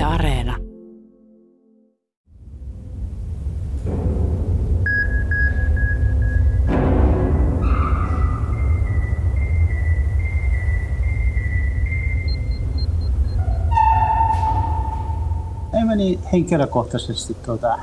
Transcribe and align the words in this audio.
Yle 0.00 0.06
Areena. 0.06 0.56
Ei 15.74 15.84
meni 15.84 16.20
henkilökohtaisesti 16.32 17.36
tuota, 17.46 17.78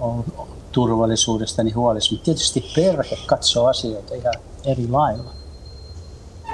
on 0.00 0.24
turvallisuudestani 0.72 1.70
huolissa, 1.70 2.14
mutta 2.14 2.24
tietysti 2.24 2.64
perhe 2.74 3.18
katsoo 3.26 3.66
asioita 3.66 4.14
ihan 4.14 4.34
eri 4.64 4.88
lailla. 4.88 5.30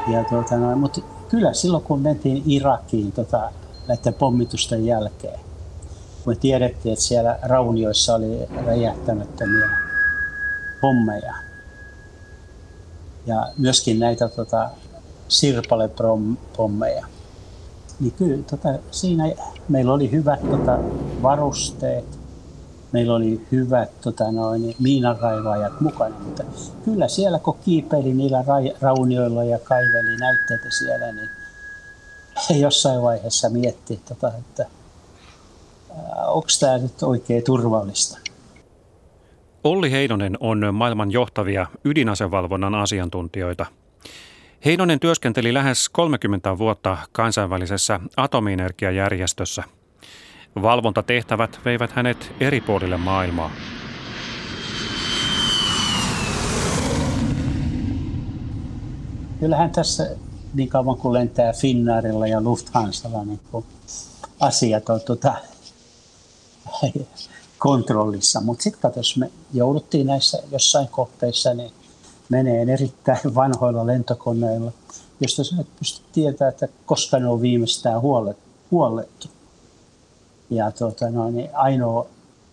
Ja 0.08 0.24
tuota, 0.24 0.56
no, 0.56 0.76
mutta 0.76 1.00
kyllä 1.28 1.52
silloin 1.52 1.84
kun 1.84 2.00
mentiin 2.00 2.42
Irakiin 2.46 3.12
tota, 3.12 3.50
näiden 3.92 4.14
pommitusten 4.14 4.86
jälkeen, 4.86 5.40
me 6.26 6.34
tiedettiin, 6.34 6.92
että 6.92 7.04
siellä 7.04 7.38
raunioissa 7.42 8.14
oli 8.14 8.48
räjähtämättömiä 8.66 9.68
pommeja. 10.80 11.34
Ja 13.26 13.52
myöskin 13.58 13.98
näitä 13.98 14.28
tota, 14.28 14.70
sirpalepommeja. 15.28 17.06
Niin 18.00 18.12
kyllä 18.12 18.42
tota, 18.50 18.68
siinä 18.90 19.24
meillä 19.68 19.92
oli 19.92 20.10
hyvät 20.10 20.50
tota, 20.50 20.78
varusteet, 21.22 22.18
meillä 22.92 23.14
oli 23.14 23.46
hyvät 23.52 24.00
tota, 24.00 24.32
noin, 24.32 24.76
miinanraivaajat 24.78 25.80
mukana, 25.80 26.18
mutta 26.18 26.44
kyllä 26.84 27.08
siellä 27.08 27.38
kun 27.38 27.58
kiipeili 27.64 28.14
niillä 28.14 28.42
ra- 28.42 28.76
raunioilla 28.80 29.44
ja 29.44 29.58
kaiveli 29.58 30.16
näytteitä 30.16 30.70
siellä, 30.78 31.12
niin 31.12 31.30
jossain 32.50 33.02
vaiheessa 33.02 33.48
mietti, 33.48 34.00
tota, 34.08 34.32
että 34.38 34.66
onko 36.26 36.48
tämä 36.60 36.78
nyt 36.78 37.02
oikein 37.02 37.44
turvallista. 37.44 38.18
Olli 39.64 39.90
Heinonen 39.90 40.36
on 40.40 40.74
maailman 40.74 41.10
johtavia 41.10 41.66
ydinasevalvonnan 41.84 42.74
asiantuntijoita. 42.74 43.66
Heinonen 44.64 45.00
työskenteli 45.00 45.54
lähes 45.54 45.88
30 45.88 46.58
vuotta 46.58 46.98
kansainvälisessä 47.12 48.00
atomienergiajärjestössä– 48.16 49.64
Valvontatehtävät 50.62 51.60
veivät 51.64 51.92
hänet 51.92 52.32
eri 52.40 52.60
puolille 52.60 52.96
maailmaa. 52.96 53.50
Kyllähän 59.40 59.70
tässä 59.70 60.16
niin 60.54 60.68
kauan 60.68 60.96
kuin 60.96 61.12
lentää 61.12 61.52
Finnairilla 61.52 62.26
ja 62.26 62.40
Lufthansalla, 62.40 63.24
niin 63.24 63.40
asiat 64.40 64.88
on 64.88 65.00
tuota, 65.00 65.34
kontrollissa. 67.58 68.40
Mutta 68.40 68.62
sitten 68.62 68.92
jos 68.96 69.16
me 69.16 69.30
jouduttiin 69.52 70.06
näissä 70.06 70.38
jossain 70.50 70.88
kohteissa, 70.88 71.54
niin 71.54 71.72
menee 72.28 72.72
erittäin 72.72 73.34
vanhoilla 73.34 73.86
lentokoneilla, 73.86 74.72
josta 75.20 75.44
sä 75.44 75.56
et 75.60 75.76
pysty 75.78 76.04
tietämään, 76.12 76.52
että 76.52 76.68
koska 76.86 77.18
ne 77.18 77.28
on 77.28 77.42
viimeistään 77.42 78.00
huollettu. 78.70 79.28
Ja 80.50 80.70
tuota, 80.70 81.10
no, 81.10 81.30
niin 81.30 81.50
ainoa 81.52 82.06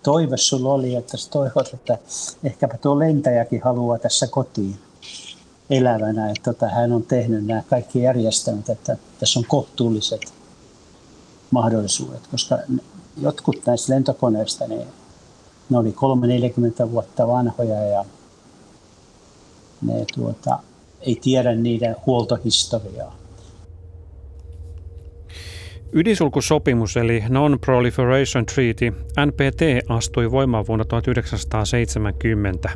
toive 0.03 0.37
sulla 0.37 0.73
oli, 0.73 0.95
että 0.95 1.17
sä 1.17 1.29
toivot, 1.29 1.73
että 1.73 1.97
ehkäpä 2.43 2.77
tuo 2.77 2.99
lentäjäkin 2.99 3.61
haluaa 3.63 3.99
tässä 3.99 4.27
kotiin 4.27 4.79
elävänä, 5.69 6.29
että 6.29 6.53
tota, 6.53 6.67
hän 6.67 6.91
on 6.91 7.03
tehnyt 7.03 7.45
nämä 7.45 7.63
kaikki 7.69 8.01
järjestelmät, 8.01 8.69
että 8.69 8.97
tässä 9.19 9.39
on 9.39 9.45
kohtuulliset 9.47 10.33
mahdollisuudet, 11.51 12.27
koska 12.31 12.57
jotkut 13.21 13.65
näistä 13.65 13.93
lentokoneista, 13.93 14.67
niin 14.67 14.87
ne 15.69 15.77
oli 15.77 15.95
3-40 16.87 16.91
vuotta 16.91 17.27
vanhoja 17.27 17.83
ja 17.83 18.05
ne 19.81 20.05
tuota, 20.15 20.59
ei 21.01 21.19
tiedä 21.21 21.55
niiden 21.55 21.95
huoltohistoriaa. 22.05 23.19
Ydinsulkusopimus 25.93 26.97
eli 26.97 27.23
Non-Proliferation 27.29 28.45
Treaty, 28.45 28.91
NPT, 29.25 29.89
astui 29.89 30.31
voimaan 30.31 30.67
vuonna 30.67 30.85
1970. 30.85 32.69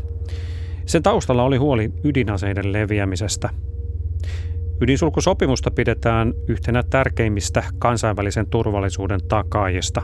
Sen 0.85 1.03
taustalla 1.03 1.44
oli 1.44 1.57
huoli 1.57 1.91
ydinaseiden 2.03 2.73
leviämisestä. 2.73 3.49
Ydinsulkusopimusta 4.81 5.71
pidetään 5.71 6.33
yhtenä 6.47 6.83
tärkeimmistä 6.89 7.63
kansainvälisen 7.79 8.47
turvallisuuden 8.47 9.19
takaajista. 9.27 10.01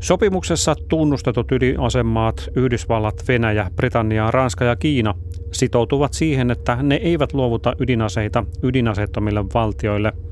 Sopimuksessa 0.00 0.74
tunnustetut 0.88 1.52
ydinasemaat 1.52 2.48
Yhdysvallat, 2.56 3.24
Venäjä, 3.28 3.70
Britannia, 3.76 4.30
Ranska 4.30 4.64
ja 4.64 4.76
Kiina 4.76 5.14
sitoutuvat 5.52 6.12
siihen, 6.12 6.50
että 6.50 6.78
ne 6.82 6.94
eivät 6.94 7.34
luovuta 7.34 7.72
ydinaseita 7.78 8.44
ydinaseettomille 8.62 9.44
valtioille– 9.54 10.12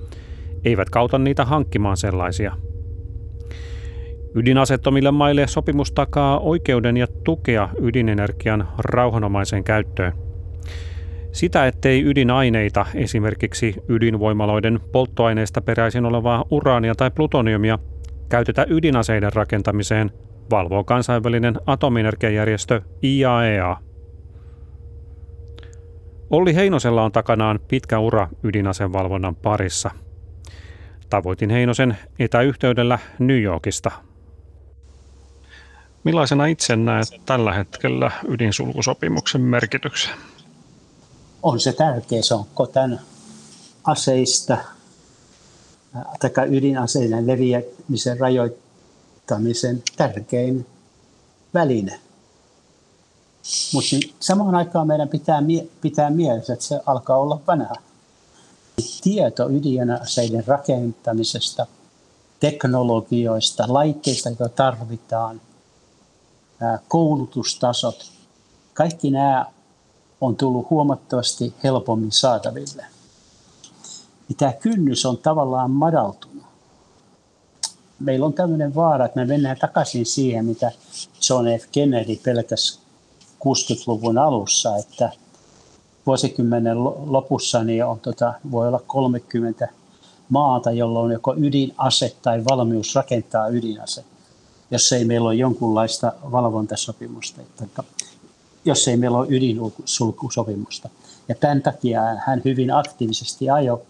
eivät 0.64 0.90
kauta 0.90 1.18
niitä 1.18 1.44
hankkimaan 1.44 1.96
sellaisia. 1.96 2.56
Ydinasettomille 4.34 5.10
maille 5.10 5.46
sopimus 5.46 5.92
takaa 5.92 6.38
oikeuden 6.38 6.96
ja 6.96 7.06
tukea 7.24 7.68
ydinenergian 7.80 8.68
rauhanomaiseen 8.78 9.64
käyttöön. 9.64 10.12
Sitä, 11.32 11.66
ettei 11.66 12.04
ydinaineita, 12.04 12.86
esimerkiksi 12.94 13.74
ydinvoimaloiden 13.88 14.80
polttoaineista 14.92 15.60
peräisin 15.60 16.04
olevaa 16.04 16.44
uraania 16.50 16.94
tai 16.94 17.10
plutoniumia, 17.10 17.78
käytetä 18.28 18.66
ydinaseiden 18.68 19.32
rakentamiseen, 19.32 20.10
valvoo 20.50 20.84
kansainvälinen 20.84 21.54
atomienergiajärjestö 21.66 22.80
IAEA. 23.04 23.76
E 23.80 23.90
Olli 26.30 26.54
Heinosella 26.54 27.02
on 27.02 27.12
takanaan 27.12 27.60
pitkä 27.68 27.98
ura 27.98 28.28
ydinasevalvonnan 28.42 29.36
parissa– 29.36 29.90
Tavoitin 31.10 31.50
Heinosen 31.50 31.96
etäyhteydellä 32.18 32.98
New 33.18 33.42
Yorkista. 33.42 33.90
Millaisena 36.04 36.46
itse 36.46 36.76
näet 36.76 37.08
tällä 37.26 37.54
hetkellä 37.54 38.10
ydinsulkusopimuksen 38.28 39.40
merkityksen? 39.40 40.14
On 41.42 41.60
se 41.60 41.72
tärkeä. 41.72 42.22
Se 42.22 42.34
on 42.34 42.44
kotan 42.54 43.00
aseista 43.84 44.58
tai 46.20 46.56
ydinaseiden 46.56 47.26
leviämisen 47.26 48.20
rajoittamisen 48.20 49.82
tärkein 49.96 50.66
väline. 51.54 52.00
Mutta 53.72 53.96
samaan 54.20 54.54
aikaan 54.54 54.86
meidän 54.86 55.08
pitää 55.08 55.42
pitää 55.80 56.10
mielessä, 56.10 56.52
että 56.52 56.64
se 56.64 56.80
alkaa 56.86 57.16
olla 57.16 57.40
vanha 57.46 57.74
tieto 59.02 59.50
ydinaseiden 59.50 60.46
rakentamisesta, 60.46 61.66
teknologioista, 62.40 63.64
laitteista, 63.68 64.28
joita 64.28 64.48
tarvitaan, 64.48 65.40
koulutustasot, 66.88 68.12
kaikki 68.74 69.10
nämä 69.10 69.46
on 70.20 70.36
tullut 70.36 70.70
huomattavasti 70.70 71.54
helpommin 71.64 72.12
saataville. 72.12 72.84
Ja 74.28 74.34
tämä 74.38 74.52
kynnys 74.52 75.06
on 75.06 75.18
tavallaan 75.18 75.70
madaltunut. 75.70 76.44
Meillä 78.00 78.26
on 78.26 78.32
tämmöinen 78.32 78.74
vaara, 78.74 79.04
että 79.04 79.20
me 79.20 79.26
mennään 79.26 79.56
takaisin 79.60 80.06
siihen, 80.06 80.44
mitä 80.44 80.72
John 81.28 81.46
F. 81.60 81.66
Kennedy 81.72 82.16
pelkäsi 82.16 82.80
60-luvun 83.44 84.18
alussa, 84.18 84.76
että 84.76 85.10
vuosikymmenen 86.06 86.84
lopussa 86.84 87.64
niin 87.64 87.84
on, 87.84 88.00
tota, 88.00 88.34
voi 88.50 88.68
olla 88.68 88.80
30 88.86 89.68
maata, 90.28 90.70
jolla 90.70 91.00
on 91.00 91.12
joko 91.12 91.34
ydinase 91.36 92.16
tai 92.22 92.44
valmius 92.44 92.94
rakentaa 92.94 93.48
ydinase, 93.48 94.04
jos 94.70 94.92
ei 94.92 95.04
meillä 95.04 95.26
ole 95.26 95.34
jonkunlaista 95.34 96.12
valvontasopimusta, 96.32 97.40
että 97.42 97.82
jos 98.64 98.88
ei 98.88 98.96
meillä 98.96 99.18
ole 99.18 99.26
ydinsulkusopimusta. 99.30 100.88
Ja 101.28 101.34
tämän 101.34 101.62
takia 101.62 102.02
hän 102.26 102.42
hyvin 102.44 102.70
aktiivisesti 102.70 103.50
ajoi 103.50 103.82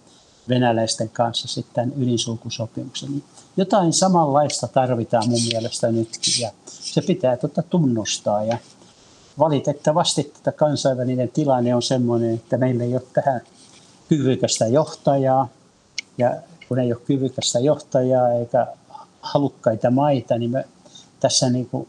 venäläisten 0.48 1.08
kanssa 1.08 1.48
sitten 1.48 1.92
ydinsulkusopimuksen. 1.96 3.22
Jotain 3.56 3.92
samanlaista 3.92 4.68
tarvitaan 4.68 5.28
mun 5.28 5.42
mielestä 5.52 5.92
nytkin 5.92 6.34
ja 6.40 6.50
se 6.66 7.02
pitää 7.02 7.36
tota 7.36 7.62
tunnustaa 7.62 8.44
ja 8.44 8.58
valitettavasti 9.38 10.24
tätä 10.24 10.52
kansainvälinen 10.52 11.28
tilanne 11.28 11.74
on 11.74 11.82
sellainen, 11.82 12.34
että 12.34 12.56
meillä 12.56 12.84
ei 12.84 12.92
ole 12.92 13.02
tähän 13.12 13.40
kyvykästä 14.08 14.66
johtajaa. 14.66 15.48
Ja 16.18 16.36
kun 16.68 16.78
ei 16.78 16.92
ole 16.92 17.00
kyvykästä 17.06 17.58
johtajaa 17.58 18.32
eikä 18.32 18.66
halukkaita 19.20 19.90
maita, 19.90 20.38
niin 20.38 20.50
me 20.50 20.64
tässä 21.20 21.50
niin 21.50 21.66
kuin 21.66 21.88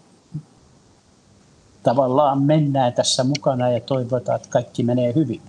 tavallaan 1.83 2.41
mennään 2.41 2.93
tässä 2.93 3.23
mukana 3.23 3.69
ja 3.69 3.79
toivotaan, 3.79 4.35
että 4.35 4.49
kaikki 4.49 4.83
menee 4.83 5.13
hyvin. 5.15 5.41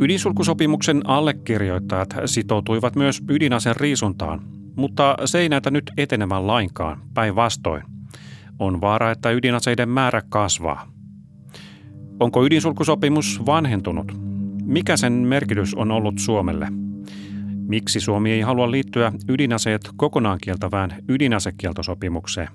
Ydinsulkusopimuksen 0.00 1.02
allekirjoittajat 1.04 2.14
sitoutuivat 2.26 2.96
myös 2.96 3.22
ydinaseen 3.28 3.76
riisuntaan, 3.76 4.42
mutta 4.76 5.16
se 5.24 5.38
ei 5.38 5.48
näytä 5.48 5.70
nyt 5.70 5.90
etenemään 5.96 6.46
lainkaan, 6.46 7.02
päinvastoin. 7.14 7.82
On 8.58 8.80
vaara, 8.80 9.10
että 9.10 9.30
ydinaseiden 9.30 9.88
määrä 9.88 10.22
kasvaa. 10.28 10.88
Onko 12.20 12.44
ydinsulkusopimus 12.44 13.40
vanhentunut? 13.46 14.12
Mikä 14.64 14.96
sen 14.96 15.12
merkitys 15.12 15.74
on 15.74 15.90
ollut 15.90 16.18
Suomelle? 16.18 16.83
Miksi 17.68 18.00
Suomi 18.00 18.32
ei 18.32 18.40
halua 18.40 18.70
liittyä 18.70 19.12
ydinaseet 19.28 19.90
kokonaan 19.96 20.38
kieltävään 20.42 20.90
ydinasekieltosopimukseen? 21.08 22.48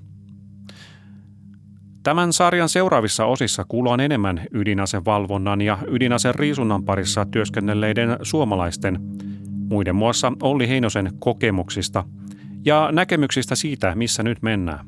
Tämän 2.03 2.33
sarjan 2.33 2.69
seuraavissa 2.69 3.25
osissa 3.25 3.65
kuullaan 3.67 4.00
enemmän 4.00 4.41
ydinasevalvonnan 4.53 5.61
ja 5.61 5.77
ydinaseen 5.88 6.35
riisunnan 6.35 6.83
parissa 6.83 7.25
työskennelleiden 7.25 8.17
suomalaisten, 8.21 9.00
muiden 9.69 9.95
muassa 9.95 10.33
Olli 10.41 10.67
Heinosen 10.67 11.12
kokemuksista 11.19 12.03
ja 12.65 12.89
näkemyksistä 12.91 13.55
siitä, 13.55 13.95
missä 13.95 14.23
nyt 14.23 14.41
mennään. 14.41 14.85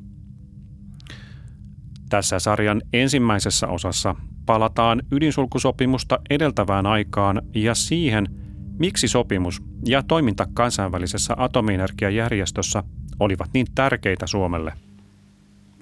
Tässä 2.10 2.40
sarjan 2.40 2.82
ensimmäisessä 2.94 3.68
osassa 3.68 4.16
palataan 4.46 5.02
ydinsulkusopimusta 5.12 6.20
edeltävään 6.30 6.86
aikaan 6.86 7.42
ja 7.56 7.76
siihen, 7.76 8.41
miksi 8.82 9.08
sopimus 9.08 9.62
ja 9.86 10.04
toiminta 10.04 10.48
kansainvälisessä 10.54 11.34
atomienergiajärjestössä 11.38 12.84
olivat 13.20 13.50
niin 13.54 13.68
tärkeitä 13.76 14.28
Suomelle. 14.28 14.74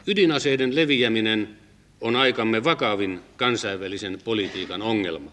Ydinaseiden 0.08 0.76
leviäminen 0.76 1.50
on 2.02 2.16
aikamme 2.16 2.64
vakavin 2.64 3.20
kansainvälisen 3.38 4.18
politiikan 4.24 4.82
ongelma. 4.82 5.32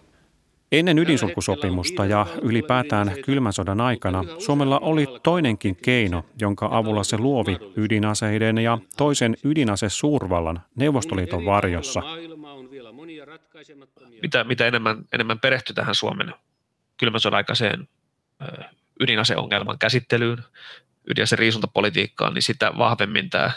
Ennen 0.72 0.98
ydinsulkusopimusta 0.98 2.06
ja 2.06 2.26
ylipäätään 2.42 3.12
kylmän 3.24 3.52
sodan 3.52 3.80
aikana 3.80 4.24
Suomella 4.38 4.78
oli 4.78 5.06
toinenkin 5.22 5.76
keino, 5.76 6.24
jonka 6.40 6.68
avulla 6.72 7.04
se 7.04 7.18
luovi 7.18 7.56
ydinaseiden 7.76 8.58
ja 8.58 8.78
toisen 8.96 9.36
ydinase 9.44 9.88
suurvallan 9.88 10.60
Neuvostoliiton 10.76 11.44
varjossa. 11.44 12.02
Mitä, 14.22 14.44
mitä 14.44 14.66
enemmän, 14.66 15.04
enemmän 15.12 15.40
perehtyi 15.40 15.74
tähän 15.74 15.94
Suomen 15.94 16.34
kylmän 16.96 17.20
sodan 17.20 17.36
aikaiseen 17.36 17.88
ydinaseongelman 19.00 19.78
käsittelyyn, 19.78 20.44
ydinase 21.10 21.36
riisuntapolitiikkaan, 21.36 22.34
niin 22.34 22.42
sitä 22.42 22.72
vahvemmin 22.78 23.30
tämä 23.30 23.50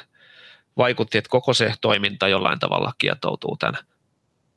vaikutti, 0.78 1.18
että 1.18 1.30
koko 1.30 1.54
se 1.54 1.74
toiminta 1.82 2.28
jollain 2.28 2.60
tavalla 2.60 2.94
kietoutuu 2.98 3.58
tämän 3.58 3.84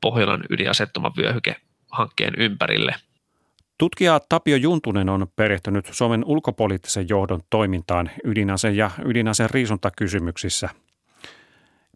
Pohjolan 0.00 0.44
ydinasettoman 0.50 1.12
vyöhyke 1.16 1.56
hankkeen 1.90 2.34
ympärille. 2.38 2.94
Tutkija 3.78 4.20
Tapio 4.28 4.56
Juntunen 4.56 5.08
on 5.08 5.26
perehtynyt 5.36 5.88
Suomen 5.90 6.24
ulkopoliittisen 6.24 7.08
johdon 7.08 7.40
toimintaan 7.50 8.10
ydinase- 8.24 8.70
ja 8.70 8.90
ydinaseen 9.04 9.50
riisuntakysymyksissä. 9.50 10.68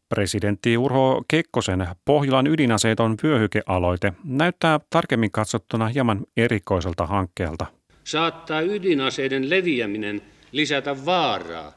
Presidentti 0.09 0.77
Urho 0.77 1.25
Kekkosen 1.29 1.87
Pohjolan 2.05 2.47
ydinaseeton 2.47 3.17
vyöhykealoite 3.23 4.13
näyttää 4.25 4.81
tarkemmin 4.91 5.31
katsottuna 5.31 5.89
hieman 5.89 6.27
erikoiselta 6.37 7.07
hankkeelta. 7.07 7.67
Saattaa 8.05 8.61
ydinaseiden 8.61 9.51
leviäminen 9.51 10.23
lisätä 10.53 11.05
vaaraa 11.07 11.73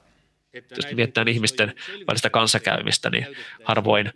jos 0.54 0.96
mietitään 0.96 1.28
ihmisten 1.28 1.74
välistä 2.08 2.30
kanssakäymistä, 2.30 3.10
niin 3.10 3.28
harvoin, 3.64 4.12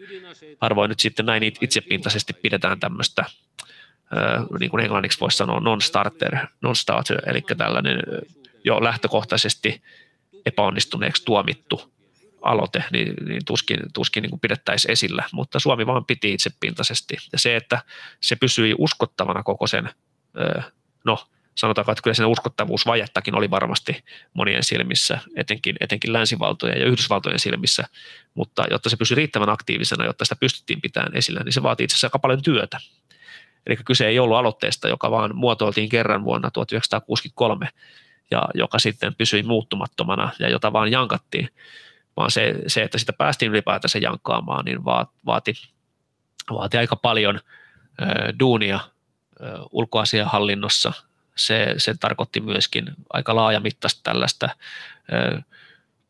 harvoin 0.62 0.90
nyt 0.90 1.00
sitten 1.00 1.26
näin 1.26 1.44
itsepintaisesti 1.44 2.34
pidetään 2.34 2.80
tämmöistä, 2.80 3.26
niin 4.60 4.72
kuin 4.72 4.84
englanniksi 4.84 5.20
voisi 5.20 5.38
sanoa 5.38 5.60
non-starter, 5.60 6.38
non-starter, 6.62 7.30
eli 7.30 7.42
tällainen 7.58 8.00
jo 8.64 8.84
lähtökohtaisesti 8.84 9.82
epäonnistuneeksi 10.46 11.26
tuomittu 11.26 11.94
aloite, 12.44 12.84
niin, 12.92 13.14
niin 13.26 13.42
tuskin, 13.46 13.80
tuskin 13.94 14.22
niin 14.22 14.30
kuin 14.30 14.40
pidettäisiin 14.40 14.92
esillä, 14.92 15.24
mutta 15.32 15.60
Suomi 15.60 15.86
vaan 15.86 16.06
piti 16.06 16.34
itsepintaisesti. 16.34 17.18
Ja 17.32 17.40
se, 17.40 17.56
että 17.56 17.82
se 18.22 18.36
pysyi 18.36 18.76
uskottavana 18.78 19.44
koko 19.44 19.68
sen, 19.68 19.90
no 21.06 21.20
sanotaanko, 21.56 21.92
että 21.92 22.02
kyllä 22.02 22.16
siinä 22.16 22.28
uskottavuusvajettakin 22.28 23.36
oli 23.36 23.50
varmasti 23.50 24.04
monien 24.34 24.64
silmissä, 24.64 25.20
etenkin, 25.36 25.76
etenkin 25.80 26.14
länsivaltojen 26.14 26.80
ja 26.80 26.86
Yhdysvaltojen 26.86 27.40
silmissä, 27.40 27.84
mutta 28.34 28.66
jotta 28.72 28.90
se 28.90 28.98
pysyi 28.98 29.16
riittävän 29.16 29.50
aktiivisena, 29.50 30.06
jotta 30.06 30.26
sitä 30.26 30.36
pystyttiin 30.36 30.82
pitämään 30.82 31.18
esillä, 31.18 31.42
niin 31.44 31.54
se 31.54 31.64
vaatii 31.64 31.84
itse 31.84 31.94
asiassa 31.94 32.08
aika 32.08 32.20
paljon 32.20 32.42
työtä. 32.42 32.80
Eli 33.68 33.76
kyse 33.76 34.08
ei 34.08 34.20
ollut 34.20 34.38
aloitteesta, 34.38 34.88
joka 34.88 35.12
vaan 35.12 35.36
muotoiltiin 35.36 35.90
kerran 35.90 36.24
vuonna 36.24 36.52
1963 36.52 37.70
ja 38.32 38.50
joka 38.54 38.80
sitten 38.80 39.16
pysyi 39.16 39.44
muuttumattomana 39.44 40.32
ja 40.40 40.50
jota 40.50 40.74
vaan 40.74 40.92
jankattiin, 40.92 41.50
vaan 42.18 42.32
se, 42.32 42.56
se 42.68 42.84
että 42.84 42.98
sitä 42.98 43.14
päästiin 43.14 43.52
ylipäätänsä 43.52 43.98
jankkaamaan, 43.98 44.66
niin 44.66 44.86
vaati, 45.26 45.54
vaati 46.50 46.78
aika 46.78 46.96
paljon 46.96 47.40
ö, 48.02 48.34
duunia 48.40 48.80
ulkoasiahallinnossa, 49.72 50.94
se, 51.36 51.74
se 51.78 51.94
tarkoitti 52.00 52.42
myöskin 52.42 52.86
aika 53.10 53.36
laajamittaista 53.36 54.00
tällaista 54.04 54.50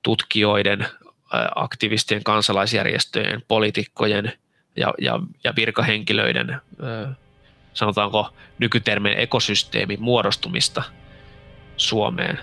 tutkijoiden, 0.03 0.87
aktivistien, 1.55 2.23
kansalaisjärjestöjen, 2.23 3.43
poliitikkojen 3.47 4.33
ja, 4.75 4.93
ja, 5.01 5.19
ja 5.43 5.53
virkahenkilöiden, 5.55 6.61
sanotaanko 7.73 8.33
nykytermeen 8.59 9.19
ekosysteemin 9.19 10.01
muodostumista 10.01 10.83
Suomeen. 11.77 12.39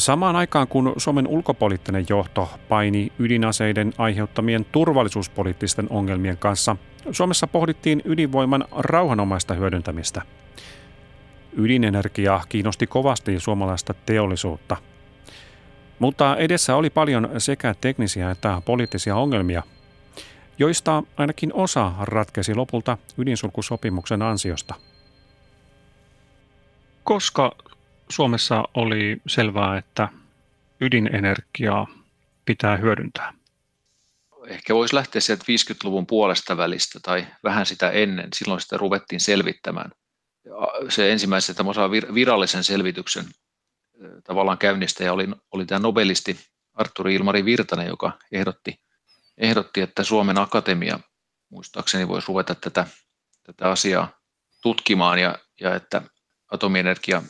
Samaan 0.00 0.36
aikaan 0.36 0.68
kun 0.68 0.92
Suomen 0.96 1.26
ulkopoliittinen 1.26 2.06
johto 2.08 2.50
paini 2.68 3.12
ydinaseiden 3.18 3.92
aiheuttamien 3.98 4.64
turvallisuuspoliittisten 4.64 5.86
ongelmien 5.90 6.38
kanssa– 6.38 6.76
Suomessa 7.12 7.46
pohdittiin 7.46 8.02
ydinvoiman 8.04 8.64
rauhanomaista 8.70 9.54
hyödyntämistä. 9.54 10.22
Ydinenergia 11.56 12.40
kiinnosti 12.48 12.86
kovasti 12.86 13.40
suomalaista 13.40 13.94
teollisuutta. 14.06 14.76
Mutta 15.98 16.36
edessä 16.36 16.76
oli 16.76 16.90
paljon 16.90 17.28
sekä 17.38 17.74
teknisiä 17.80 18.30
että 18.30 18.62
poliittisia 18.64 19.16
ongelmia, 19.16 19.62
joista 20.58 21.02
ainakin 21.16 21.54
osa 21.54 21.92
ratkesi 22.00 22.54
lopulta 22.54 22.98
ydinsulkusopimuksen 23.18 24.22
ansiosta. 24.22 24.74
Koska 27.04 27.52
Suomessa 28.10 28.64
oli 28.74 29.20
selvää, 29.26 29.78
että 29.78 30.08
ydinenergiaa 30.80 31.86
pitää 32.44 32.76
hyödyntää? 32.76 33.32
ehkä 34.50 34.74
voisi 34.74 34.94
lähteä 34.94 35.20
sieltä 35.20 35.44
50-luvun 35.44 36.06
puolesta 36.06 36.56
välistä 36.56 37.00
tai 37.02 37.26
vähän 37.44 37.66
sitä 37.66 37.90
ennen. 37.90 38.28
Silloin 38.34 38.60
sitä 38.60 38.76
ruvettiin 38.76 39.20
selvittämään. 39.20 39.90
Se 40.88 41.12
ensimmäisen 41.12 41.56
virallisen 42.14 42.64
selvityksen 42.64 43.24
tavallaan 44.24 44.58
käynnistäjä 44.58 45.12
oli, 45.12 45.28
oli 45.52 45.66
tämä 45.66 45.78
nobelisti 45.78 46.40
Arturi 46.74 47.14
Ilmari 47.14 47.44
Virtanen, 47.44 47.86
joka 47.86 48.12
ehdotti, 48.32 48.80
ehdotti, 49.38 49.80
että 49.80 50.04
Suomen 50.04 50.38
Akatemia 50.38 51.00
muistaakseni 51.50 52.08
voisi 52.08 52.28
ruveta 52.28 52.54
tätä, 52.54 52.86
tätä 53.42 53.70
asiaa 53.70 54.08
tutkimaan 54.62 55.18
ja, 55.18 55.38
ja 55.60 55.74
että 55.74 56.02
atomienergia 56.50 57.22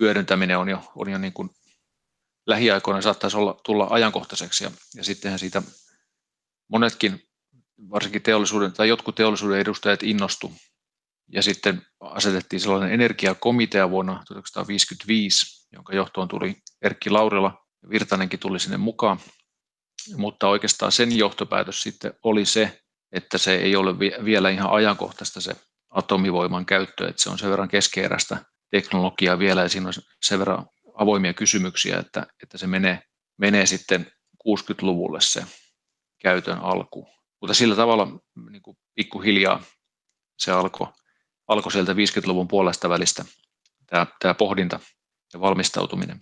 hyödyntäminen 0.00 0.58
on 0.58 0.68
jo, 0.68 0.92
on 0.96 1.10
jo 1.10 1.18
niin 1.18 1.32
kuin 1.32 1.50
lähiaikoina 2.46 3.02
saattaisi 3.02 3.36
olla, 3.36 3.60
tulla 3.64 3.86
ajankohtaiseksi 3.90 4.64
ja, 4.64 4.70
ja 4.94 5.04
sittenhän 5.04 5.38
siitä 5.38 5.62
monetkin, 6.68 7.22
varsinkin 7.90 8.22
teollisuuden 8.22 8.72
tai 8.72 8.88
jotkut 8.88 9.14
teollisuuden 9.14 9.60
edustajat 9.60 10.02
innostu. 10.02 10.52
Ja 11.32 11.42
sitten 11.42 11.82
asetettiin 12.00 12.60
sellainen 12.60 12.92
energiakomitea 12.92 13.90
vuonna 13.90 14.12
1955, 14.12 15.68
jonka 15.72 15.94
johtoon 15.94 16.28
tuli 16.28 16.56
Erkki 16.82 17.10
Laurila 17.10 17.64
ja 17.82 17.88
Virtanenkin 17.88 18.40
tuli 18.40 18.60
sinne 18.60 18.76
mukaan. 18.76 19.18
Mutta 20.16 20.48
oikeastaan 20.48 20.92
sen 20.92 21.18
johtopäätös 21.18 21.82
sitten 21.82 22.14
oli 22.22 22.46
se, 22.46 22.82
että 23.12 23.38
se 23.38 23.54
ei 23.54 23.76
ole 23.76 23.98
vielä 23.98 24.50
ihan 24.50 24.70
ajankohtaista 24.70 25.40
se 25.40 25.56
atomivoiman 25.90 26.66
käyttö, 26.66 27.08
että 27.08 27.22
se 27.22 27.30
on 27.30 27.38
sen 27.38 27.50
verran 27.50 27.68
keskeeräistä 27.68 28.44
teknologiaa 28.74 29.38
vielä 29.38 29.62
ja 29.62 29.68
siinä 29.68 29.86
on 29.86 29.92
sen 30.22 30.38
verran 30.38 30.66
avoimia 30.94 31.32
kysymyksiä, 31.32 31.98
että, 31.98 32.26
että 32.42 32.58
se 32.58 32.66
menee, 32.66 33.02
menee 33.38 33.66
sitten 33.66 34.06
60-luvulle 34.48 35.20
se 35.20 35.44
käytön 36.22 36.58
alku. 36.58 37.08
Mutta 37.40 37.54
sillä 37.54 37.76
tavalla 37.76 38.08
niin 38.50 38.62
kuin 38.62 38.76
pikkuhiljaa 38.94 39.62
se 40.38 40.52
alkoi 40.52 40.86
alko 41.48 41.70
sieltä 41.70 41.92
50-luvun 41.92 42.48
puolesta 42.48 42.88
välistä, 42.88 43.24
tämä, 43.86 44.06
tämä 44.20 44.34
pohdinta 44.34 44.80
ja 45.32 45.40
valmistautuminen. 45.40 46.20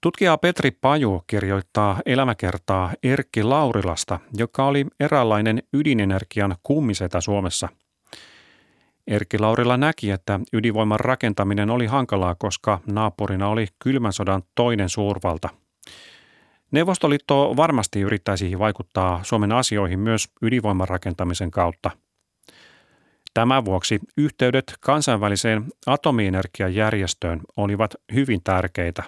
Tutkija 0.00 0.38
Petri 0.38 0.70
Paju 0.70 1.24
kirjoittaa 1.26 2.00
elämäkertaa 2.06 2.92
Erkki 3.02 3.42
Laurilasta, 3.42 4.20
joka 4.36 4.66
oli 4.66 4.86
eräänlainen 5.00 5.62
ydinenergian 5.72 6.56
kummisetä 6.62 7.20
Suomessa. 7.20 7.68
Erkki 9.06 9.38
Laurila 9.38 9.76
näki, 9.76 10.10
että 10.10 10.40
ydinvoiman 10.52 11.00
rakentaminen 11.00 11.70
oli 11.70 11.86
hankalaa, 11.86 12.34
koska 12.34 12.78
naapurina 12.86 13.48
oli 13.48 13.66
kylmän 13.78 14.12
sodan 14.12 14.42
toinen 14.54 14.88
suurvalta. 14.88 15.48
Neuvostoliitto 16.70 17.54
varmasti 17.56 18.00
yrittäisi 18.00 18.58
vaikuttaa 18.58 19.20
Suomen 19.22 19.52
asioihin 19.52 19.98
myös 19.98 20.28
ydinvoiman 20.42 20.88
rakentamisen 20.88 21.50
kautta. 21.50 21.90
Tämän 23.34 23.64
vuoksi 23.64 24.00
yhteydet 24.16 24.74
kansainväliseen 24.80 25.64
atomienergiajärjestöön 25.86 27.40
olivat 27.56 27.94
hyvin 28.14 28.40
tärkeitä. 28.44 29.02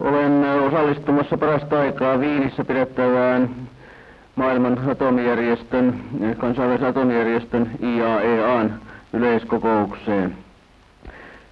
Olen 0.00 0.44
osallistumassa 0.68 1.36
parasta 1.36 1.80
aikaa 1.80 2.20
Viinissä 2.20 2.64
pidettävään 2.64 3.70
maailman 4.40 4.78
atomijärjestön, 4.88 6.00
kansainvälisen 6.38 6.88
atomijärjestön 6.88 7.70
IAEAn 7.82 8.74
yleiskokoukseen. 9.12 10.36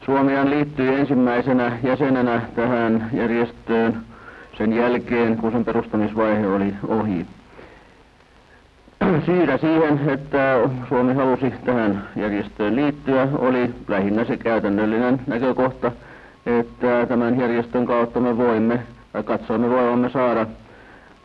Suomi 0.04 0.33
liittyi 0.50 0.95
ensimmäisenä 0.95 1.78
jäsenenä 1.83 2.40
tähän 2.57 3.11
järjestöön 3.12 3.97
sen 4.59 4.73
jälkeen, 4.73 5.37
kun 5.37 5.52
sen 5.52 5.64
perustamisvaihe 5.64 6.47
oli 6.47 6.75
ohi. 6.88 7.26
Syynä 9.26 9.59
siihen, 9.59 10.00
että 10.09 10.59
Suomi 10.88 11.14
halusi 11.14 11.52
tähän 11.64 12.09
järjestöön 12.16 12.76
liittyä, 12.76 13.28
oli 13.38 13.71
lähinnä 13.88 14.25
se 14.25 14.37
käytännöllinen 14.37 15.21
näkökohta, 15.26 15.92
että 16.47 17.07
tämän 17.07 17.40
järjestön 17.40 17.87
kautta 17.87 18.21
me 18.21 18.37
voimme, 18.37 18.80
tai 19.12 19.23
katsoimme 19.23 19.71
voivamme 19.71 20.11
saada 20.11 20.47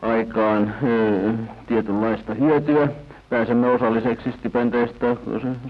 aikaan 0.04 0.74
tietynlaista 1.66 2.34
hyötyä. 2.34 2.88
Pääsemme 3.30 3.66
osalliseksi 3.66 4.32
stipendeistä, 4.32 5.16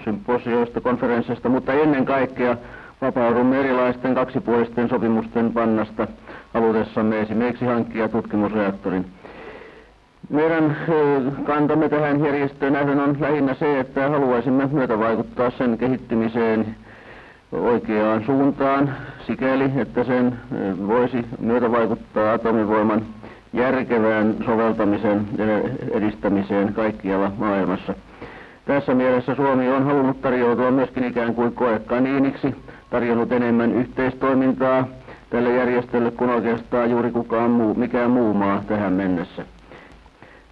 symposioista, 0.05 0.81
konferensseista, 0.81 1.49
mutta 1.49 1.73
ennen 1.73 2.05
kaikkea 2.05 2.57
vapaudumme 3.01 3.61
erilaisten 3.61 4.15
kaksipuolisten 4.15 4.89
sopimusten 4.89 5.53
pannasta 5.53 6.07
halutessamme 6.55 7.21
esimerkiksi 7.21 7.65
hankkia 7.65 8.09
tutkimusreaktorin. 8.09 9.07
Meidän 10.31 10.77
kantamme 11.45 11.89
tähän 11.89 12.25
järjestöön 12.25 12.73
nähden 12.73 13.01
on 13.01 13.17
lähinnä 13.21 13.55
se, 13.55 13.81
että 13.81 14.09
haluaisimme 14.09 14.67
myötävaikuttaa 14.73 15.51
sen 15.51 15.79
kehittymiseen 15.79 16.77
oikeaan 17.53 18.25
suuntaan 18.25 18.95
sikäli, 19.27 19.71
että 19.77 20.05
sen 20.05 20.39
voisi 20.87 21.27
myötävaikuttaa 21.41 22.33
atomivoiman 22.33 23.03
järkevään 23.55 24.35
soveltamisen 24.47 25.27
edistämiseen 25.91 26.73
kaikkialla 26.75 27.33
maailmassa. 27.39 27.95
Tässä 28.65 28.95
mielessä 28.95 29.35
Suomi 29.35 29.69
on 29.69 29.85
halunnut 29.85 30.21
tarjoutua 30.21 30.71
myöskin 30.71 31.05
ikään 31.05 31.35
kuin 31.35 31.53
koekaniiniksi, 31.53 32.55
tarjonnut 32.91 33.33
enemmän 33.33 33.73
yhteistoimintaa 33.73 34.87
tälle 35.31 35.53
järjestölle 35.57 36.11
kuin 36.11 36.31
oikeastaan 36.31 36.91
juuri 36.91 37.11
kukaan 37.11 37.51
muu, 37.51 37.75
mikään 37.75 38.11
muu 38.11 38.35
maa 38.35 38.63
tähän 38.69 38.93
mennessä. 38.93 39.45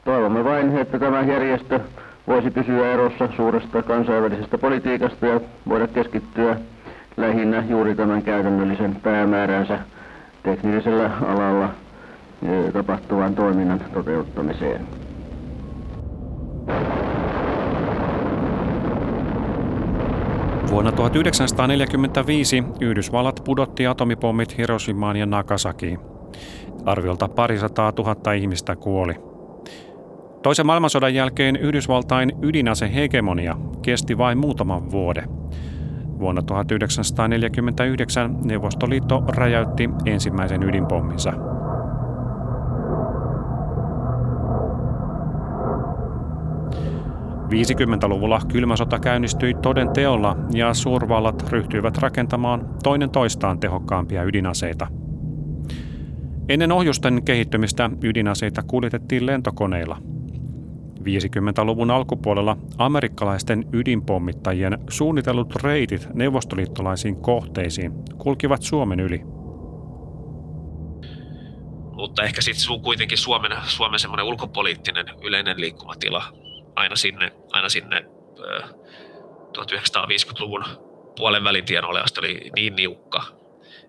Toivomme 0.05 0.45
vain, 0.45 0.79
että 0.79 0.99
tämä 0.99 1.21
järjestö 1.21 1.81
voisi 2.27 2.51
pysyä 2.51 2.93
erossa 2.93 3.29
suuresta 3.37 3.83
kansainvälisestä 3.83 4.59
politiikasta 4.59 5.27
ja 5.27 5.41
voida 5.69 5.87
keskittyä 5.87 6.57
lähinnä 7.17 7.65
juuri 7.69 7.95
tämän 7.95 8.23
käytännöllisen 8.23 8.97
päämääränsä 9.03 9.79
teknisellä 10.43 11.11
alalla 11.27 11.69
tapahtuvan 12.73 13.35
toiminnan 13.35 13.81
toteuttamiseen. 13.95 14.87
Vuonna 20.71 20.93
1945 20.93 22.65
Yhdysvallat 22.81 23.43
pudotti 23.45 23.87
atomipommit 23.87 24.59
Hiroshimaan 24.59 25.17
ja 25.17 25.27
Nagasakiin. 25.27 25.99
Arviolta 26.87 27.29
parisataa 27.29 27.93
tuhatta 27.93 28.33
ihmistä 28.33 28.77
kuoli. 28.77 29.15
Toisen 30.43 30.67
maailmansodan 30.67 31.15
jälkeen 31.15 31.57
Yhdysvaltain 31.57 32.33
ydinasehegemonia 32.43 33.57
kesti 33.83 34.19
vain 34.19 34.39
muutaman 34.39 34.91
vuoden. 34.91 35.29
Vuonna 36.19 36.43
1949 36.43 38.39
Neuvostoliitto 38.45 39.25
räjäytti 39.29 39.91
ensimmäisen 40.07 40.63
ydinpomminsa. 40.63 41.33
50-luvulla 47.53 48.41
kylmä 48.53 48.77
sota 48.77 48.99
käynnistyi 48.99 49.55
toden 49.55 49.89
teolla 49.89 50.37
ja 50.53 50.75
suurvallat 50.75 51.51
ryhtyivät 51.51 51.99
rakentamaan 51.99 52.69
toinen 52.83 53.11
toistaan 53.11 53.61
tehokkaampia 53.61 54.23
ydinaseita. 54.23 54.87
Ennen 56.49 56.73
ohjusten 56.73 57.23
kehittymistä 57.25 57.91
ydinaseita 58.03 58.63
kuljetettiin 58.63 59.27
lentokoneilla. 59.27 59.99
50-luvun 61.01 61.91
alkupuolella 61.91 62.57
amerikkalaisten 62.79 63.65
ydinpommittajien 63.73 64.79
suunnitellut 64.91 65.57
reitit 65.57 66.09
neuvostoliittolaisiin 66.15 67.17
kohteisiin 67.17 67.93
kulkivat 68.19 68.63
Suomen 68.63 69.01
yli. 69.01 69.23
Mutta 71.93 72.23
ehkä 72.23 72.41
sitten 72.41 72.81
kuitenkin 72.83 73.19
Suomen, 73.19 73.53
Suomen 73.65 73.99
semmoinen 73.99 74.27
ulkopoliittinen 74.27 75.07
yleinen 75.23 75.61
liikkumatila 75.61 76.23
aina 76.83 76.97
sinne, 76.97 77.33
aina 77.51 77.69
sinne 77.69 78.05
1950-luvun 79.59 80.65
puolen 81.17 81.45
välin 81.45 81.65
tienoleasta 81.65 82.21
oli 82.21 82.51
niin 82.57 82.77
niukka, 82.77 83.25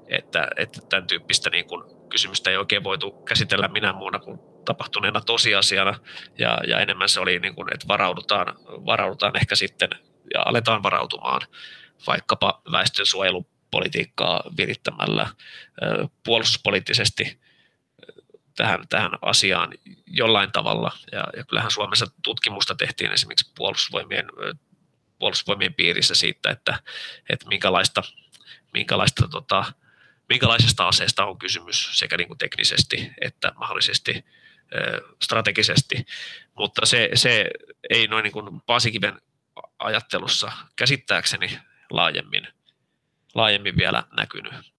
että, 0.07 0.47
että 0.57 0.81
tämän 0.89 1.07
tyyppistä 1.07 1.49
niin 1.49 1.65
kuin 1.65 1.83
kysymystä 2.09 2.49
ei 2.49 2.57
oikein 2.57 2.83
voitu 2.83 3.11
käsitellä 3.11 3.67
minä 3.67 3.93
muuna 3.93 4.19
kuin 4.19 4.39
tapahtuneena 4.65 5.21
tosiasiana, 5.21 5.99
ja, 6.37 6.57
ja 6.67 6.79
enemmän 6.79 7.09
se 7.09 7.19
oli, 7.19 7.39
niin 7.39 7.55
kuin, 7.55 7.73
että 7.73 7.87
varaudutaan, 7.87 8.55
varaudutaan 8.65 9.37
ehkä 9.37 9.55
sitten 9.55 9.89
ja 10.33 10.41
aletaan 10.45 10.83
varautumaan 10.83 11.41
vaikkapa 12.07 12.61
väestönsuojelupolitiikkaa 12.71 14.43
virittämällä 14.57 15.27
puolustuspoliittisesti 16.25 17.39
tähän, 18.55 18.87
tähän 18.87 19.11
asiaan 19.21 19.73
jollain 20.07 20.51
tavalla. 20.51 20.91
Ja, 21.11 21.27
ja 21.37 21.43
kyllähän 21.43 21.71
Suomessa 21.71 22.05
tutkimusta 22.23 22.75
tehtiin 22.75 23.11
esimerkiksi 23.11 23.51
puolustusvoimien, 23.55 24.25
puolustusvoimien 25.19 25.73
piirissä 25.73 26.15
siitä, 26.15 26.49
että, 26.49 26.79
että 27.29 27.47
minkälaista, 27.47 28.03
minkälaista 28.73 29.27
tota, 29.27 29.65
minkälaisesta 30.29 30.87
aseesta 30.87 31.25
on 31.25 31.39
kysymys 31.39 31.89
sekä 31.99 32.17
niin 32.17 32.27
kuin 32.27 32.37
teknisesti 32.37 33.11
että 33.21 33.51
mahdollisesti 33.55 34.25
strategisesti, 35.23 36.05
mutta 36.57 36.85
se, 36.85 37.09
se 37.13 37.49
ei 37.89 38.07
noin 38.07 38.23
niin 38.23 38.31
kuin 38.31 38.61
Paasikiven 38.61 39.21
ajattelussa 39.79 40.51
käsittääkseni 40.75 41.59
laajemmin, 41.89 42.47
laajemmin 43.35 43.77
vielä 43.77 44.03
näkynyt. 44.17 44.72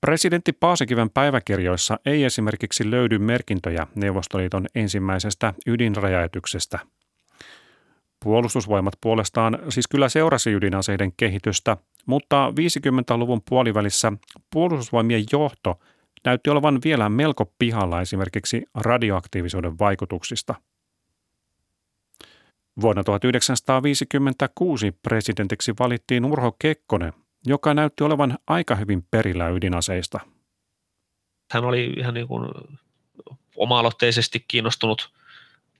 Presidentti 0.00 0.52
Paasikiven 0.52 1.10
päiväkirjoissa 1.10 1.98
ei 2.06 2.24
esimerkiksi 2.24 2.90
löydy 2.90 3.18
merkintöjä 3.18 3.86
Neuvostoliiton 3.94 4.66
ensimmäisestä 4.74 5.54
ydinräjäytyksestä. 5.66 6.78
Puolustusvoimat 8.24 8.94
puolestaan 9.00 9.58
siis 9.68 9.88
kyllä 9.88 10.08
seurasi 10.08 10.50
ydinaseiden 10.52 11.12
kehitystä, 11.16 11.76
mutta 12.06 12.50
50-luvun 12.50 13.42
puolivälissä 13.48 14.12
puolustusvoimien 14.52 15.24
johto 15.32 15.80
näytti 16.24 16.50
olevan 16.50 16.78
vielä 16.84 17.08
melko 17.08 17.52
pihalla 17.58 18.00
esimerkiksi 18.00 18.62
radioaktiivisuuden 18.74 19.78
vaikutuksista. 19.78 20.54
Vuonna 22.80 23.04
1956 23.04 24.92
presidentiksi 25.02 25.72
valittiin 25.78 26.24
Urho 26.24 26.56
Kekkonen, 26.58 27.12
joka 27.46 27.74
näytti 27.74 28.04
olevan 28.04 28.38
aika 28.46 28.74
hyvin 28.74 29.06
perillä 29.10 29.48
ydinaseista. 29.48 30.20
Hän 31.52 31.64
oli 31.64 31.94
ihan 31.96 32.14
niin 32.14 32.28
kuin 32.28 32.48
oma-aloitteisesti 33.56 34.44
kiinnostunut, 34.48 35.12